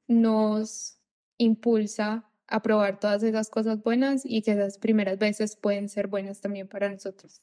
nos 0.09 0.99
impulsa 1.39 2.29
a 2.49 2.63
probar 2.63 2.99
todas 2.99 3.23
esas 3.23 3.49
cosas 3.49 3.81
buenas 3.81 4.23
y 4.25 4.43
que 4.43 4.51
esas 4.51 4.77
primeras 4.77 5.21
veces 5.21 5.55
pueden 5.55 5.89
ser 5.89 6.09
buenas 6.09 6.41
también 6.41 6.67
para 6.67 6.91
nosotros. 6.91 7.43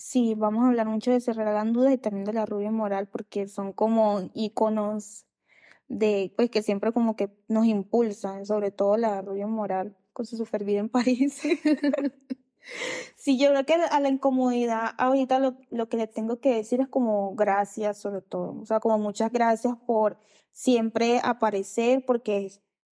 Sí, 0.00 0.34
vamos 0.34 0.64
a 0.64 0.68
hablar 0.68 0.86
mucho 0.86 1.10
de 1.10 1.20
Se 1.20 1.34
Regalan 1.34 1.74
y 1.92 1.98
también 1.98 2.24
de 2.24 2.32
la 2.32 2.46
rubia 2.46 2.70
moral 2.70 3.06
porque 3.08 3.46
son 3.48 3.74
como 3.74 4.30
iconos 4.32 5.26
de, 5.88 6.32
pues 6.36 6.48
que 6.48 6.62
siempre 6.62 6.90
como 6.92 7.16
que 7.16 7.30
nos 7.48 7.66
impulsan, 7.66 8.46
sobre 8.46 8.70
todo 8.70 8.96
la 8.96 9.20
rubia 9.20 9.46
moral 9.46 9.94
con 10.14 10.24
su 10.24 10.38
super 10.38 10.64
vida 10.64 10.80
en 10.80 10.88
París. 10.88 11.42
sí, 13.14 13.38
yo 13.38 13.50
creo 13.50 13.66
que 13.66 13.74
a 13.74 14.00
la 14.00 14.08
incomodidad 14.08 14.94
ahorita 14.96 15.38
lo, 15.38 15.58
lo 15.70 15.90
que 15.90 15.98
le 15.98 16.06
tengo 16.06 16.40
que 16.40 16.54
decir 16.54 16.80
es 16.80 16.88
como 16.88 17.34
gracias 17.34 17.98
sobre 17.98 18.22
todo, 18.22 18.58
o 18.58 18.64
sea, 18.64 18.80
como 18.80 18.98
muchas 18.98 19.30
gracias 19.30 19.76
por 19.86 20.16
siempre 20.50 21.20
aparecer 21.22 22.06
porque 22.06 22.50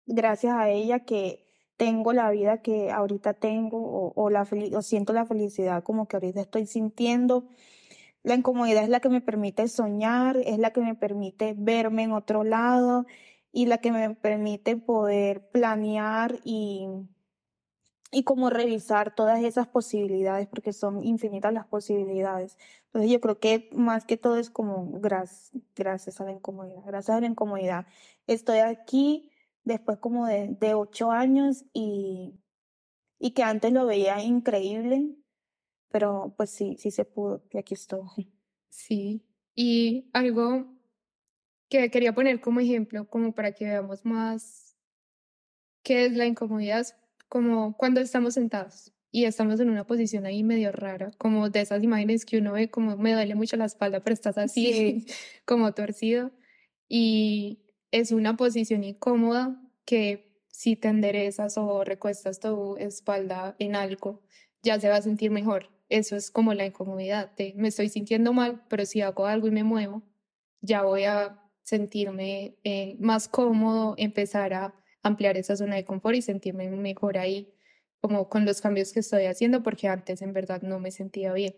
gracias 0.06 0.54
a 0.56 0.70
ella 0.70 1.02
que 1.02 1.43
tengo 1.84 2.14
la 2.14 2.32
vida 2.32 2.62
que 2.62 2.92
ahorita 2.92 3.34
tengo 3.34 3.78
o, 3.78 4.14
o 4.16 4.30
la 4.30 4.48
o 4.74 4.82
siento 4.82 5.12
la 5.12 5.26
felicidad 5.26 5.84
como 5.84 6.08
que 6.08 6.16
ahorita 6.16 6.40
estoy 6.40 6.66
sintiendo. 6.66 7.44
La 8.24 8.36
incomodidad 8.36 8.84
es 8.84 8.90
la 8.90 9.02
que 9.02 9.10
me 9.10 9.20
permite 9.20 9.68
soñar, 9.68 10.38
es 10.38 10.60
la 10.60 10.72
que 10.72 10.80
me 10.80 10.96
permite 10.96 11.56
verme 11.58 12.04
en 12.04 12.14
otro 12.14 12.46
lado 12.46 13.06
y 13.52 13.66
la 13.66 13.80
que 13.80 13.92
me 13.92 14.16
permite 14.16 14.78
poder 14.78 15.50
planear 15.50 16.40
y, 16.46 16.88
y 18.12 18.24
como 18.24 18.50
revisar 18.50 19.14
todas 19.14 19.44
esas 19.44 19.68
posibilidades, 19.68 20.48
porque 20.48 20.72
son 20.72 21.04
infinitas 21.04 21.52
las 21.52 21.68
posibilidades. 21.68 22.58
Entonces 22.86 23.12
yo 23.12 23.20
creo 23.20 23.40
que 23.40 23.70
más 23.74 24.06
que 24.06 24.16
todo 24.16 24.38
es 24.38 24.50
como 24.50 24.90
gracias, 25.02 25.52
gracias 25.76 26.22
a 26.22 26.24
la 26.24 26.32
incomodidad, 26.32 26.82
gracias 26.86 27.18
a 27.18 27.20
la 27.20 27.28
incomodidad. 27.28 27.88
Estoy 28.26 28.60
aquí 28.60 29.33
después 29.64 29.98
como 30.00 30.28
de, 30.28 30.56
de 30.60 30.74
ocho 30.74 31.12
años 31.12 31.66
y, 31.74 32.40
y 33.20 33.32
que 33.32 33.44
antes 33.44 33.72
lo 33.72 33.86
veía 33.86 34.22
increíble, 34.22 35.16
pero 35.90 36.34
pues 36.38 36.50
sí, 36.50 36.76
sí 36.78 36.92
se 36.92 37.06
pudo 37.06 37.44
y 37.52 37.58
aquí 37.58 37.74
estoy. 37.74 38.34
Sí, 38.70 39.24
y 39.56 40.10
algo 40.14 40.66
que 41.70 41.90
quería 41.90 42.14
poner 42.14 42.42
como 42.42 42.60
ejemplo, 42.60 43.08
como 43.08 43.34
para 43.34 43.52
que 43.54 43.66
veamos 43.66 44.06
más 44.06 44.76
qué 45.84 46.06
es 46.06 46.14
la 46.14 46.26
incomodidad, 46.26 46.88
como 47.30 47.76
cuando 47.78 48.02
estamos 48.02 48.34
sentados 48.36 48.94
y 49.12 49.26
estamos 49.26 49.60
en 49.60 49.70
una 49.70 49.86
posición 49.86 50.26
ahí 50.26 50.44
medio 50.44 50.72
rara, 50.72 51.12
como 51.18 51.50
de 51.50 51.62
esas 51.62 51.84
imágenes 51.84 52.26
que 52.26 52.40
uno 52.40 52.54
ve 52.54 52.70
como 52.70 52.98
me 52.98 53.14
duele 53.14 53.36
mucho 53.36 53.58
la 53.58 53.66
espalda, 53.66 54.00
pero 54.00 54.14
estás 54.14 54.38
así 54.38 55.06
como 55.46 55.74
torcido 55.74 56.32
y 56.88 57.63
es 57.94 58.12
una 58.12 58.36
posición 58.36 58.84
incómoda 58.84 59.62
que 59.86 60.42
si 60.48 60.76
te 60.76 60.88
enderezas 60.88 61.60
o 61.60 61.84
recuestas 61.84 62.40
tu 62.40 62.76
espalda 62.78 63.56
en 63.60 63.76
algo, 63.76 64.24
ya 64.64 64.80
se 64.80 64.90
va 64.90 64.96
a 64.96 65.02
sentir 65.04 65.30
mejor. 65.30 65.70
Eso 65.90 66.16
es 66.16 66.32
como 66.32 66.56
la 66.56 66.66
incomodidad 66.66 67.36
de 67.36 67.54
me 67.56 67.68
estoy 67.68 67.90
sintiendo 67.90 68.34
mal, 68.34 68.64
pero 68.68 68.88
si 68.88 69.02
hago 69.02 69.28
algo 69.28 69.48
y 69.48 69.52
me 69.52 69.64
muevo, 69.64 70.02
ya 70.60 70.82
voy 70.82 71.04
a 71.04 71.40
sentirme 71.62 72.58
eh, 72.64 72.98
más 73.00 73.28
cómodo, 73.28 73.94
empezar 74.00 74.56
a 74.56 74.74
ampliar 75.04 75.38
esa 75.38 75.56
zona 75.56 75.76
de 75.76 75.86
confort 75.86 76.16
y 76.16 76.24
sentirme 76.24 76.68
mejor 76.72 77.20
ahí, 77.20 77.54
como 78.02 78.28
con 78.28 78.44
los 78.44 78.60
cambios 78.60 78.92
que 78.92 79.02
estoy 79.02 79.26
haciendo, 79.26 79.62
porque 79.62 79.88
antes 79.88 80.24
en 80.24 80.34
verdad 80.34 80.64
no 80.64 80.80
me 80.80 80.90
sentía 80.90 81.32
bien. 81.34 81.54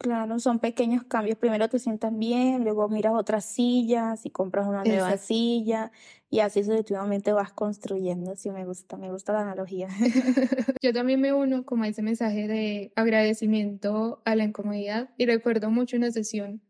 Claro, 0.00 0.38
son 0.38 0.60
pequeños 0.60 1.02
cambios. 1.02 1.36
Primero 1.38 1.68
te 1.68 1.80
sientas 1.80 2.16
bien, 2.16 2.62
luego 2.62 2.88
miras 2.88 3.14
otras 3.14 3.44
sillas 3.44 4.24
y 4.26 4.30
compras 4.30 4.68
una 4.68 4.84
nueva 4.84 5.16
silla 5.16 5.90
y 6.30 6.38
así 6.38 6.62
sucesivamente 6.62 7.32
vas 7.32 7.52
construyendo. 7.52 8.36
Sí, 8.36 8.50
me 8.52 8.64
gusta, 8.64 8.96
me 8.96 9.10
gusta 9.10 9.32
la 9.32 9.40
analogía. 9.40 9.88
Yo 10.80 10.92
también 10.92 11.20
me 11.20 11.32
uno 11.32 11.64
como 11.64 11.82
a 11.82 11.88
ese 11.88 12.02
mensaje 12.02 12.46
de 12.46 12.92
agradecimiento 12.94 14.22
a 14.24 14.36
la 14.36 14.44
incomodidad 14.44 15.10
y 15.16 15.26
recuerdo 15.26 15.68
mucho 15.68 15.96
una 15.96 16.12
sesión 16.12 16.62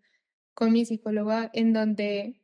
con 0.55 0.73
mi 0.73 0.87
psicóloga 0.87 1.51
en 1.53 1.75
donde 1.75 2.41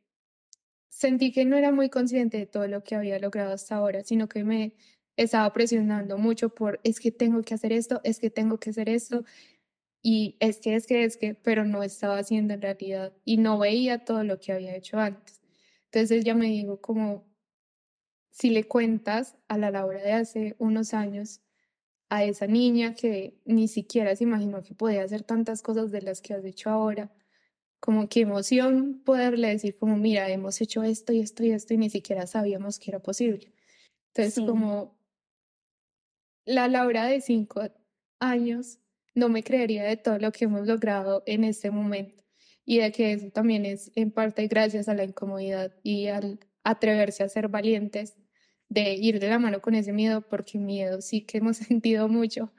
sentí 0.89 1.31
que 1.31 1.45
no 1.45 1.57
era 1.57 1.71
muy 1.71 1.89
consciente 1.89 2.37
de 2.37 2.45
todo 2.45 2.67
lo 2.67 2.83
que 2.83 2.95
había 2.95 3.19
logrado 3.19 3.53
hasta 3.53 3.75
ahora, 3.75 4.03
sino 4.03 4.29
que 4.29 4.43
me 4.43 4.75
estaba 5.17 5.51
presionando 5.51 6.17
mucho 6.17 6.49
por 6.49 6.79
es 6.83 6.99
que 6.99 7.11
tengo 7.11 7.41
que 7.41 7.53
hacer 7.53 7.73
esto, 7.73 8.01
es 8.03 8.19
que 8.19 8.29
tengo 8.29 8.59
que 8.59 8.69
hacer 8.69 8.89
esto 8.89 9.23
y 10.07 10.37
es 10.39 10.59
que, 10.59 10.75
es 10.75 10.85
que, 10.85 11.03
es 11.03 11.17
que, 11.17 11.33
pero 11.33 11.65
no 11.65 11.81
estaba 11.81 12.19
haciendo 12.19 12.53
en 12.53 12.61
realidad 12.61 13.11
y 13.25 13.37
no 13.37 13.57
veía 13.57 14.05
todo 14.05 14.23
lo 14.23 14.39
que 14.39 14.51
había 14.51 14.75
hecho 14.75 14.99
antes. 14.99 15.41
Entonces 15.85 16.19
ella 16.19 16.35
me 16.35 16.45
dijo 16.45 16.79
como, 16.79 17.25
si 18.29 18.51
le 18.51 18.65
cuentas 18.65 19.35
a 19.47 19.57
la 19.57 19.71
Laura 19.71 20.03
de 20.03 20.11
hace 20.11 20.55
unos 20.59 20.93
años, 20.93 21.41
a 22.07 22.23
esa 22.23 22.45
niña 22.45 22.93
que 22.93 23.41
ni 23.45 23.67
siquiera 23.67 24.15
se 24.15 24.25
imaginó 24.25 24.61
que 24.61 24.75
podía 24.75 25.01
hacer 25.01 25.23
tantas 25.23 25.63
cosas 25.63 25.89
de 25.89 26.03
las 26.03 26.21
que 26.21 26.35
has 26.35 26.45
hecho 26.45 26.69
ahora, 26.69 27.11
como 27.79 28.07
qué 28.07 28.21
emoción 28.21 29.01
poderle 29.03 29.47
decir 29.47 29.75
como, 29.75 29.97
mira, 29.97 30.29
hemos 30.29 30.61
hecho 30.61 30.83
esto 30.83 31.13
y 31.13 31.21
esto 31.21 31.43
y 31.43 31.49
esto 31.49 31.73
y 31.73 31.77
ni 31.77 31.89
siquiera 31.89 32.27
sabíamos 32.27 32.77
que 32.77 32.91
era 32.91 32.99
posible. 32.99 33.55
Entonces, 34.13 34.45
como 34.45 34.99
la 36.45 36.67
Laura 36.67 37.07
de 37.07 37.21
cinco 37.21 37.63
años 38.19 38.77
no 39.15 39.29
me 39.29 39.43
creería 39.43 39.83
de 39.83 39.97
todo 39.97 40.19
lo 40.19 40.31
que 40.31 40.45
hemos 40.45 40.67
logrado 40.67 41.23
en 41.25 41.43
este 41.43 41.71
momento 41.71 42.23
y 42.65 42.79
de 42.79 42.91
que 42.91 43.13
eso 43.13 43.29
también 43.29 43.65
es 43.65 43.91
en 43.95 44.11
parte 44.11 44.47
gracias 44.47 44.89
a 44.89 44.93
la 44.93 45.03
incomodidad 45.03 45.73
y 45.83 46.07
al 46.07 46.39
atreverse 46.63 47.23
a 47.23 47.29
ser 47.29 47.47
valientes, 47.47 48.17
de 48.69 48.95
ir 48.95 49.19
de 49.19 49.29
la 49.29 49.39
mano 49.39 49.61
con 49.61 49.75
ese 49.75 49.93
miedo, 49.93 50.21
porque 50.27 50.57
miedo 50.57 51.01
sí 51.01 51.21
que 51.21 51.37
hemos 51.37 51.57
sentido 51.57 52.09
mucho, 52.09 52.51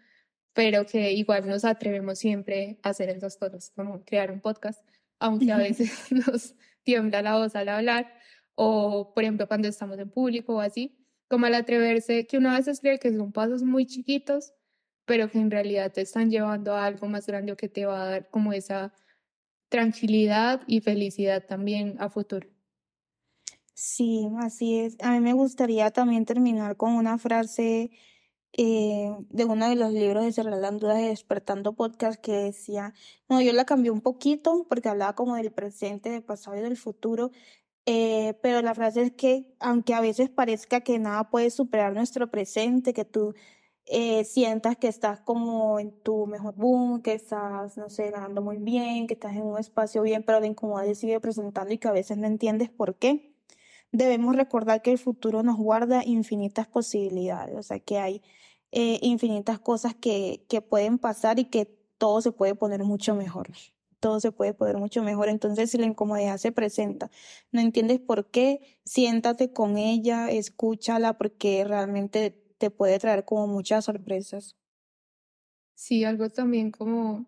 pero 0.54 0.86
que 0.86 1.12
igual 1.12 1.46
nos 1.46 1.64
atrevemos 1.64 2.18
siempre 2.18 2.78
a 2.82 2.90
hacer 2.90 3.10
esas 3.10 3.36
cosas, 3.36 3.72
como 3.76 4.04
crear 4.04 4.30
un 4.30 4.40
podcast, 4.40 4.80
aunque 5.18 5.52
a 5.52 5.58
veces 5.58 5.90
nos 6.10 6.54
tiembla 6.84 7.22
la 7.22 7.36
voz 7.36 7.56
al 7.56 7.68
hablar, 7.68 8.14
o 8.54 9.12
por 9.12 9.24
ejemplo 9.24 9.48
cuando 9.48 9.68
estamos 9.68 9.98
en 9.98 10.08
público 10.08 10.54
o 10.56 10.60
así, 10.60 10.96
como 11.28 11.46
al 11.46 11.54
atreverse, 11.54 12.26
que 12.26 12.38
uno 12.38 12.50
a 12.50 12.56
veces 12.56 12.80
cree 12.80 12.98
que 13.00 13.12
son 13.12 13.32
pasos 13.32 13.64
muy 13.64 13.86
chiquitos, 13.86 14.52
pero 15.06 15.30
que 15.30 15.38
en 15.38 15.50
realidad 15.50 15.92
te 15.92 16.02
están 16.02 16.30
llevando 16.30 16.74
a 16.74 16.84
algo 16.84 17.06
más 17.08 17.26
grande 17.26 17.56
que 17.56 17.68
te 17.68 17.86
va 17.86 18.02
a 18.02 18.10
dar 18.10 18.30
como 18.30 18.52
esa 18.52 18.92
tranquilidad 19.68 20.62
y 20.66 20.80
felicidad 20.80 21.44
también 21.46 21.96
a 21.98 22.10
futuro. 22.10 22.48
Sí, 23.72 24.28
así 24.38 24.78
es. 24.80 24.96
A 25.00 25.12
mí 25.12 25.20
me 25.20 25.32
gustaría 25.32 25.90
también 25.90 26.24
terminar 26.24 26.76
con 26.76 26.94
una 26.94 27.18
frase 27.18 27.90
eh, 28.52 29.14
de 29.28 29.44
uno 29.44 29.68
de 29.68 29.76
los 29.76 29.92
libros 29.92 30.24
de 30.24 30.32
Cerrar 30.32 30.78
Dudas 30.78 30.96
de 30.96 31.08
Despertando 31.08 31.74
Podcast 31.74 32.20
que 32.20 32.32
decía, 32.32 32.94
no, 33.28 33.42
yo 33.42 33.52
la 33.52 33.66
cambié 33.66 33.90
un 33.90 34.00
poquito 34.00 34.66
porque 34.68 34.88
hablaba 34.88 35.14
como 35.14 35.36
del 35.36 35.52
presente, 35.52 36.10
del 36.10 36.22
pasado 36.22 36.56
y 36.56 36.62
del 36.62 36.76
futuro, 36.76 37.32
eh, 37.84 38.34
pero 38.42 38.62
la 38.62 38.74
frase 38.74 39.02
es 39.02 39.12
que 39.12 39.54
aunque 39.60 39.94
a 39.94 40.00
veces 40.00 40.30
parezca 40.30 40.80
que 40.80 40.98
nada 40.98 41.28
puede 41.28 41.50
superar 41.50 41.92
nuestro 41.92 42.30
presente, 42.30 42.94
que 42.94 43.04
tú 43.04 43.34
eh, 43.86 44.24
sientas 44.24 44.76
que 44.76 44.88
estás 44.88 45.20
como 45.20 45.78
en 45.78 45.92
tu 45.92 46.26
mejor 46.26 46.54
boom, 46.56 47.02
que 47.02 47.12
estás, 47.12 47.76
no 47.76 47.88
sé, 47.88 48.10
ganando 48.10 48.42
muy 48.42 48.58
bien, 48.58 49.06
que 49.06 49.14
estás 49.14 49.36
en 49.36 49.42
un 49.42 49.58
espacio 49.58 50.02
bien, 50.02 50.24
pero 50.24 50.40
la 50.40 50.46
incomodidad 50.46 50.94
sigue 50.94 51.20
presentando 51.20 51.72
y 51.72 51.78
que 51.78 51.86
a 51.86 51.92
veces 51.92 52.18
no 52.18 52.26
entiendes 52.26 52.68
por 52.68 52.96
qué. 52.96 53.32
Debemos 53.92 54.34
recordar 54.34 54.82
que 54.82 54.90
el 54.90 54.98
futuro 54.98 55.44
nos 55.44 55.56
guarda 55.56 56.02
infinitas 56.04 56.66
posibilidades, 56.66 57.56
o 57.56 57.62
sea, 57.62 57.78
que 57.78 57.98
hay 57.98 58.22
eh, 58.72 58.98
infinitas 59.02 59.60
cosas 59.60 59.94
que, 59.94 60.44
que 60.48 60.60
pueden 60.60 60.98
pasar 60.98 61.38
y 61.38 61.44
que 61.44 61.66
todo 61.98 62.20
se 62.20 62.32
puede 62.32 62.56
poner 62.56 62.82
mucho 62.82 63.14
mejor. 63.14 63.48
Todo 64.00 64.20
se 64.20 64.32
puede 64.32 64.52
poner 64.52 64.76
mucho 64.78 65.02
mejor. 65.02 65.28
Entonces, 65.28 65.70
si 65.70 65.78
la 65.78 65.86
incomodidad 65.86 66.36
se 66.38 66.52
presenta, 66.52 67.10
no 67.52 67.60
entiendes 67.60 68.00
por 68.00 68.26
qué, 68.30 68.60
siéntate 68.84 69.52
con 69.52 69.78
ella, 69.78 70.28
escúchala, 70.28 71.16
porque 71.16 71.64
realmente 71.64 72.45
te 72.58 72.70
puede 72.70 72.98
traer 72.98 73.24
como 73.24 73.46
muchas 73.46 73.84
sorpresas. 73.86 74.56
Sí, 75.74 76.04
algo 76.04 76.28
también 76.30 76.70
como 76.72 77.26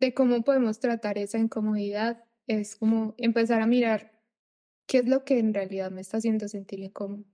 de 0.00 0.14
cómo 0.14 0.42
podemos 0.42 0.80
tratar 0.80 1.18
esa 1.18 1.38
incomodidad 1.38 2.24
es 2.46 2.76
como 2.76 3.14
empezar 3.18 3.60
a 3.60 3.66
mirar 3.66 4.12
qué 4.86 4.98
es 4.98 5.06
lo 5.08 5.24
que 5.24 5.38
en 5.38 5.54
realidad 5.54 5.90
me 5.90 6.00
está 6.00 6.16
haciendo 6.18 6.48
sentir 6.48 6.80
incómodo 6.80 7.24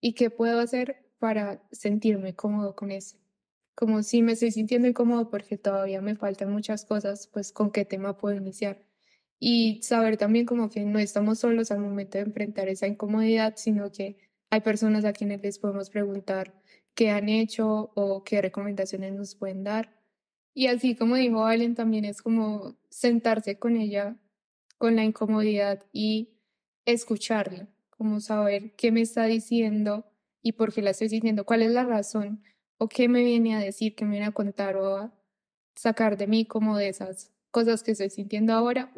y 0.00 0.14
qué 0.14 0.30
puedo 0.30 0.60
hacer 0.60 1.06
para 1.18 1.66
sentirme 1.72 2.34
cómodo 2.34 2.74
con 2.76 2.90
eso. 2.90 3.18
Como 3.74 4.02
si 4.02 4.22
me 4.22 4.32
estoy 4.32 4.50
sintiendo 4.50 4.88
incómodo 4.88 5.30
porque 5.30 5.58
todavía 5.58 6.02
me 6.02 6.16
faltan 6.16 6.50
muchas 6.52 6.84
cosas, 6.84 7.28
pues 7.28 7.52
con 7.52 7.70
qué 7.70 7.84
tema 7.84 8.18
puedo 8.18 8.36
iniciar. 8.36 8.84
Y 9.38 9.82
saber 9.82 10.16
también 10.16 10.46
como 10.46 10.70
que 10.70 10.84
no 10.84 10.98
estamos 10.98 11.40
solos 11.40 11.70
al 11.70 11.80
momento 11.80 12.18
de 12.18 12.24
enfrentar 12.24 12.68
esa 12.68 12.86
incomodidad, 12.86 13.54
sino 13.56 13.92
que 13.92 14.18
hay 14.56 14.62
personas 14.62 15.04
a 15.04 15.12
quienes 15.12 15.42
les 15.42 15.58
podemos 15.58 15.90
preguntar 15.90 16.54
qué 16.94 17.10
han 17.10 17.28
hecho 17.28 17.90
o 17.94 18.24
qué 18.24 18.40
recomendaciones 18.40 19.12
nos 19.12 19.34
pueden 19.34 19.64
dar. 19.64 19.94
Y 20.54 20.68
así 20.68 20.96
como 20.96 21.16
dijo 21.16 21.40
Valen, 21.40 21.74
también 21.74 22.06
es 22.06 22.22
como 22.22 22.74
sentarse 22.88 23.58
con 23.58 23.76
ella, 23.76 24.16
con 24.78 24.96
la 24.96 25.04
incomodidad 25.04 25.84
y 25.92 26.30
escucharla, 26.86 27.68
como 27.90 28.20
saber 28.20 28.74
qué 28.76 28.92
me 28.92 29.02
está 29.02 29.26
diciendo 29.26 30.06
y 30.40 30.52
por 30.52 30.72
qué 30.72 30.80
la 30.80 30.90
estoy 30.90 31.08
diciendo, 31.08 31.44
cuál 31.44 31.60
es 31.60 31.72
la 31.72 31.84
razón 31.84 32.42
o 32.78 32.88
qué 32.88 33.08
me 33.08 33.22
viene 33.24 33.56
a 33.56 33.58
decir, 33.58 33.94
qué 33.94 34.06
me 34.06 34.12
viene 34.12 34.26
a 34.26 34.32
contar 34.32 34.76
o 34.76 34.96
a 34.96 35.14
sacar 35.74 36.16
de 36.16 36.28
mí 36.28 36.46
como 36.46 36.78
de 36.78 36.88
esas 36.88 37.30
cosas 37.50 37.82
que 37.82 37.90
estoy 37.90 38.08
sintiendo 38.08 38.54
ahora 38.54 38.90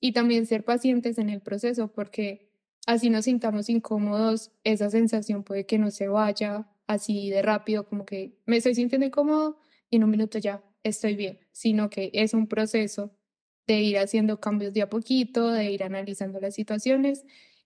y 0.00 0.12
también 0.14 0.46
ser 0.46 0.64
pacientes 0.64 1.18
en 1.18 1.30
el 1.30 1.42
proceso 1.42 1.92
porque 1.92 2.45
así 2.86 3.10
nos 3.10 3.24
sintamos 3.26 3.68
incómodos, 3.68 4.52
esa 4.64 4.90
sensación 4.90 5.42
puede 5.42 5.66
que 5.66 5.78
no 5.78 5.90
se 5.90 6.08
vaya 6.08 6.68
así 6.86 7.30
de 7.30 7.42
rápido, 7.42 7.86
como 7.86 8.06
que 8.06 8.38
me 8.46 8.56
estoy 8.56 8.74
sintiendo 8.74 9.06
incómodo 9.06 9.58
y 9.90 9.96
en 9.96 10.04
un 10.04 10.10
minuto 10.10 10.38
ya 10.38 10.64
estoy 10.82 11.16
bien, 11.16 11.40
sino 11.52 11.90
que 11.90 12.10
es 12.14 12.32
un 12.32 12.46
proceso 12.46 13.10
de 13.66 13.80
ir 13.80 13.98
haciendo 13.98 14.40
cambios 14.40 14.72
de 14.72 14.82
a 14.82 14.88
poquito, 14.88 15.50
de 15.50 15.70
ir 15.72 15.82
analizando 15.82 16.40
las 16.40 16.54
situaciones 16.54 17.24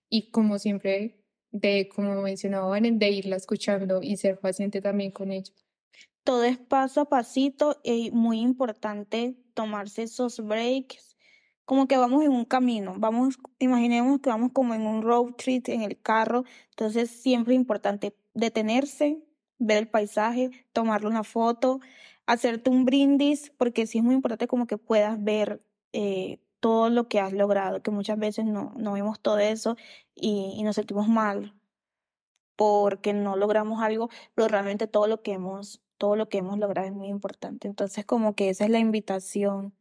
y 0.09 0.31
como 0.31 0.57
siempre, 0.59 1.23
de, 1.51 1.89
como 1.93 2.21
mencionaba 2.21 2.79
de 2.79 3.09
irla 3.09 3.35
escuchando 3.35 4.01
y 4.01 4.17
ser 4.17 4.39
paciente 4.39 4.81
también 4.81 5.11
con 5.11 5.31
ella. 5.31 5.53
Todo 6.23 6.43
es 6.43 6.57
paso 6.57 7.01
a 7.01 7.09
pasito 7.09 7.79
y 7.83 8.11
muy 8.11 8.39
importante 8.39 9.35
tomarse 9.53 10.03
esos 10.03 10.39
breaks, 10.39 11.10
como 11.71 11.87
que 11.87 11.95
vamos 11.95 12.21
en 12.25 12.33
un 12.33 12.43
camino, 12.43 12.95
vamos, 12.97 13.39
imaginemos 13.57 14.19
que 14.19 14.29
vamos 14.29 14.51
como 14.51 14.73
en 14.73 14.85
un 14.85 15.01
road 15.01 15.35
trip 15.37 15.69
en 15.69 15.83
el 15.83 15.97
carro, 15.97 16.43
entonces 16.71 17.09
siempre 17.09 17.53
es 17.53 17.61
importante 17.61 18.13
detenerse, 18.33 19.23
ver 19.57 19.77
el 19.77 19.87
paisaje, 19.87 20.51
tomarle 20.73 21.07
una 21.07 21.23
foto, 21.23 21.79
hacerte 22.25 22.69
un 22.69 22.83
brindis, 22.83 23.53
porque 23.57 23.87
sí 23.87 23.99
es 23.99 24.03
muy 24.03 24.15
importante 24.15 24.47
como 24.47 24.67
que 24.67 24.77
puedas 24.77 25.23
ver 25.23 25.63
eh, 25.93 26.41
todo 26.59 26.89
lo 26.89 27.07
que 27.07 27.21
has 27.21 27.31
logrado, 27.31 27.81
que 27.81 27.89
muchas 27.89 28.19
veces 28.19 28.43
no, 28.43 28.73
no 28.75 28.91
vemos 28.91 29.21
todo 29.21 29.39
eso 29.39 29.77
y, 30.13 30.53
y 30.57 30.63
nos 30.63 30.75
sentimos 30.75 31.07
mal 31.07 31.55
porque 32.57 33.13
no 33.13 33.37
logramos 33.37 33.81
algo, 33.81 34.09
pero 34.35 34.49
realmente 34.49 34.87
todo 34.87 35.07
lo 35.07 35.21
que 35.21 35.31
hemos, 35.31 35.81
todo 35.97 36.17
lo 36.17 36.27
que 36.27 36.39
hemos 36.39 36.59
logrado 36.59 36.85
es 36.89 36.93
muy 36.93 37.07
importante. 37.07 37.69
Entonces, 37.69 38.03
como 38.05 38.35
que 38.35 38.49
esa 38.49 38.65
es 38.65 38.71
la 38.71 38.79
invitación 38.79 39.73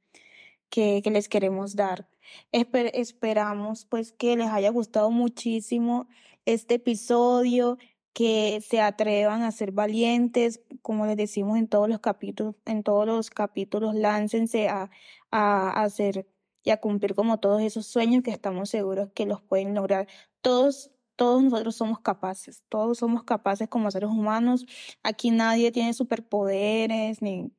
que, 0.71 1.03
les 1.05 1.29
queremos 1.29 1.77
dar. 1.77 2.09
esperamos 2.53 3.85
pues 3.85 4.13
que 4.13 4.37
les 4.37 4.49
haya 4.49 4.71
gustado 4.71 5.11
muchísimo 5.11 6.09
este 6.47 6.77
episodio, 6.77 7.79
que 8.13 8.61
se 8.67 8.81
atrevan 8.81 9.43
a 9.43 9.53
ser 9.53 9.73
valientes, 9.73 10.61
como 10.83 11.07
les 11.07 11.17
decimos 11.17 11.59
en 11.59 11.69
todos 11.69 11.89
los 11.89 12.01
capítulos, 12.01 12.55
en 12.65 12.83
todos 12.83 13.07
los 13.07 13.31
capítulos, 13.31 13.95
láncense 13.95 14.69
a, 14.69 14.91
a, 15.31 15.83
hacer 15.83 16.27
y 16.63 16.71
a 16.71 16.81
cumplir 16.81 17.15
como 17.15 17.39
todos 17.41 17.63
esos 17.63 17.87
sueños 17.87 18.23
que 18.23 18.31
estamos 18.31 18.71
seguros 18.71 19.11
que 19.15 19.27
los 19.27 19.43
pueden 19.43 19.75
lograr. 19.75 20.09
Todos, 20.41 20.91
todos 21.21 21.43
nosotros 21.43 21.77
somos 21.77 22.01
capaces, 22.01 22.65
todos 22.71 22.97
somos 22.97 23.25
capaces 23.25 23.69
como 23.69 23.91
seres 23.91 24.09
humanos. 24.09 24.65
Aquí 25.03 25.31
nadie 25.31 25.71
tiene 25.71 25.93
superpoderes 25.93 27.21
ni, 27.21 27.53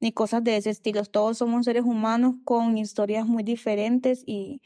ni 0.00 0.12
cosas 0.12 0.44
de 0.44 0.58
ese 0.58 0.68
estilo. 0.68 1.02
Todos 1.06 1.38
somos 1.38 1.64
seres 1.64 1.84
humanos 1.84 2.34
con 2.44 2.76
historias 2.76 3.24
muy 3.24 3.42
diferentes 3.42 4.22
y, 4.26 4.60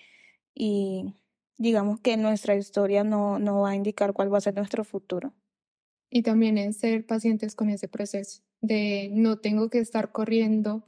y 0.52 1.14
digamos 1.58 2.00
que 2.00 2.16
nuestra 2.16 2.56
historia 2.56 3.04
no, 3.04 3.38
no 3.38 3.60
va 3.60 3.70
a 3.70 3.76
indicar 3.76 4.14
cuál 4.14 4.34
va 4.34 4.38
a 4.38 4.40
ser 4.40 4.56
nuestro 4.56 4.82
futuro. 4.82 5.32
Y 6.10 6.22
también 6.22 6.58
es 6.58 6.78
ser 6.78 7.06
pacientes 7.06 7.54
con 7.54 7.70
ese 7.70 7.86
proceso, 7.86 8.42
de 8.60 9.10
no 9.12 9.38
tengo 9.38 9.70
que 9.70 9.78
estar 9.78 10.10
corriendo 10.10 10.82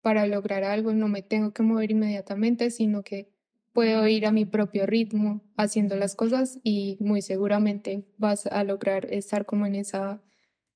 para 0.00 0.28
lograr 0.28 0.62
algo, 0.62 0.92
no 0.92 1.08
me 1.08 1.22
tengo 1.22 1.52
que 1.52 1.64
mover 1.64 1.90
inmediatamente, 1.90 2.70
sino 2.70 3.02
que 3.02 3.32
puedo 3.72 4.06
ir 4.08 4.26
a 4.26 4.32
mi 4.32 4.44
propio 4.44 4.86
ritmo 4.86 5.42
haciendo 5.56 5.96
las 5.96 6.16
cosas 6.16 6.58
y 6.62 6.96
muy 7.00 7.22
seguramente 7.22 8.04
vas 8.18 8.46
a 8.46 8.64
lograr 8.64 9.06
estar 9.12 9.46
como 9.46 9.66
en 9.66 9.76
esa 9.76 10.22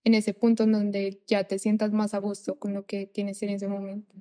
en 0.05 0.15
ese 0.15 0.35
punto 0.35 0.65
en 0.65 0.73
donde 0.73 1.23
ya 1.27 1.45
te 1.45 1.59
sientas 1.59 1.93
más 1.93 2.15
a 2.15 2.19
gusto 2.19 2.59
con 2.59 2.75
lo 2.75 2.87
que 2.87 3.07
tienes 3.07 3.43
en 3.43 3.49
ese 3.51 3.69
momento. 3.69 4.15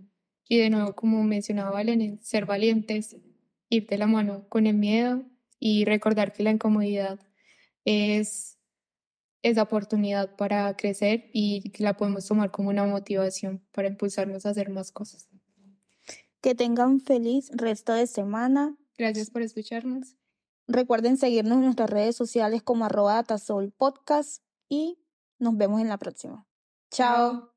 Y 0.47 0.57
de 0.57 0.69
nuevo, 0.69 0.95
como 0.95 1.23
mencionaba 1.23 1.71
Valen, 1.71 2.19
ser 2.21 2.45
valientes, 2.45 3.17
ir 3.69 3.87
de 3.87 3.97
la 3.97 4.07
mano 4.07 4.47
con 4.49 4.65
el 4.67 4.75
miedo 4.77 5.25
y 5.59 5.85
recordar 5.85 6.31
que 6.33 6.43
la 6.43 6.51
incomodidad 6.51 7.19
es 7.85 8.59
esa 9.43 9.63
oportunidad 9.63 10.35
para 10.37 10.75
crecer 10.77 11.29
y 11.33 11.71
que 11.71 11.83
la 11.83 11.97
podemos 11.97 12.27
tomar 12.27 12.51
como 12.51 12.69
una 12.69 12.85
motivación 12.85 13.61
para 13.73 13.89
impulsarnos 13.89 14.45
a 14.45 14.51
hacer 14.51 14.69
más 14.69 14.91
cosas. 14.91 15.32
Que 16.43 16.55
tengan 16.55 16.99
feliz 16.99 17.49
resto 17.53 17.93
de 17.93 18.05
semana. 18.05 18.75
Gracias 18.97 19.31
por 19.31 19.41
escucharnos. 19.41 20.17
Recuerden 20.67 21.15
seguirnos 21.15 21.59
en 21.59 21.63
nuestras 21.63 21.89
redes 21.89 22.17
sociales 22.17 22.61
como 22.61 22.83
arroba 22.83 23.23
Podcast 23.77 24.43
y 24.67 24.99
nos 25.39 25.55
vemos 25.55 25.79
en 25.79 25.87
la 25.87 25.97
próxima. 25.97 26.45
Chao. 26.91 27.53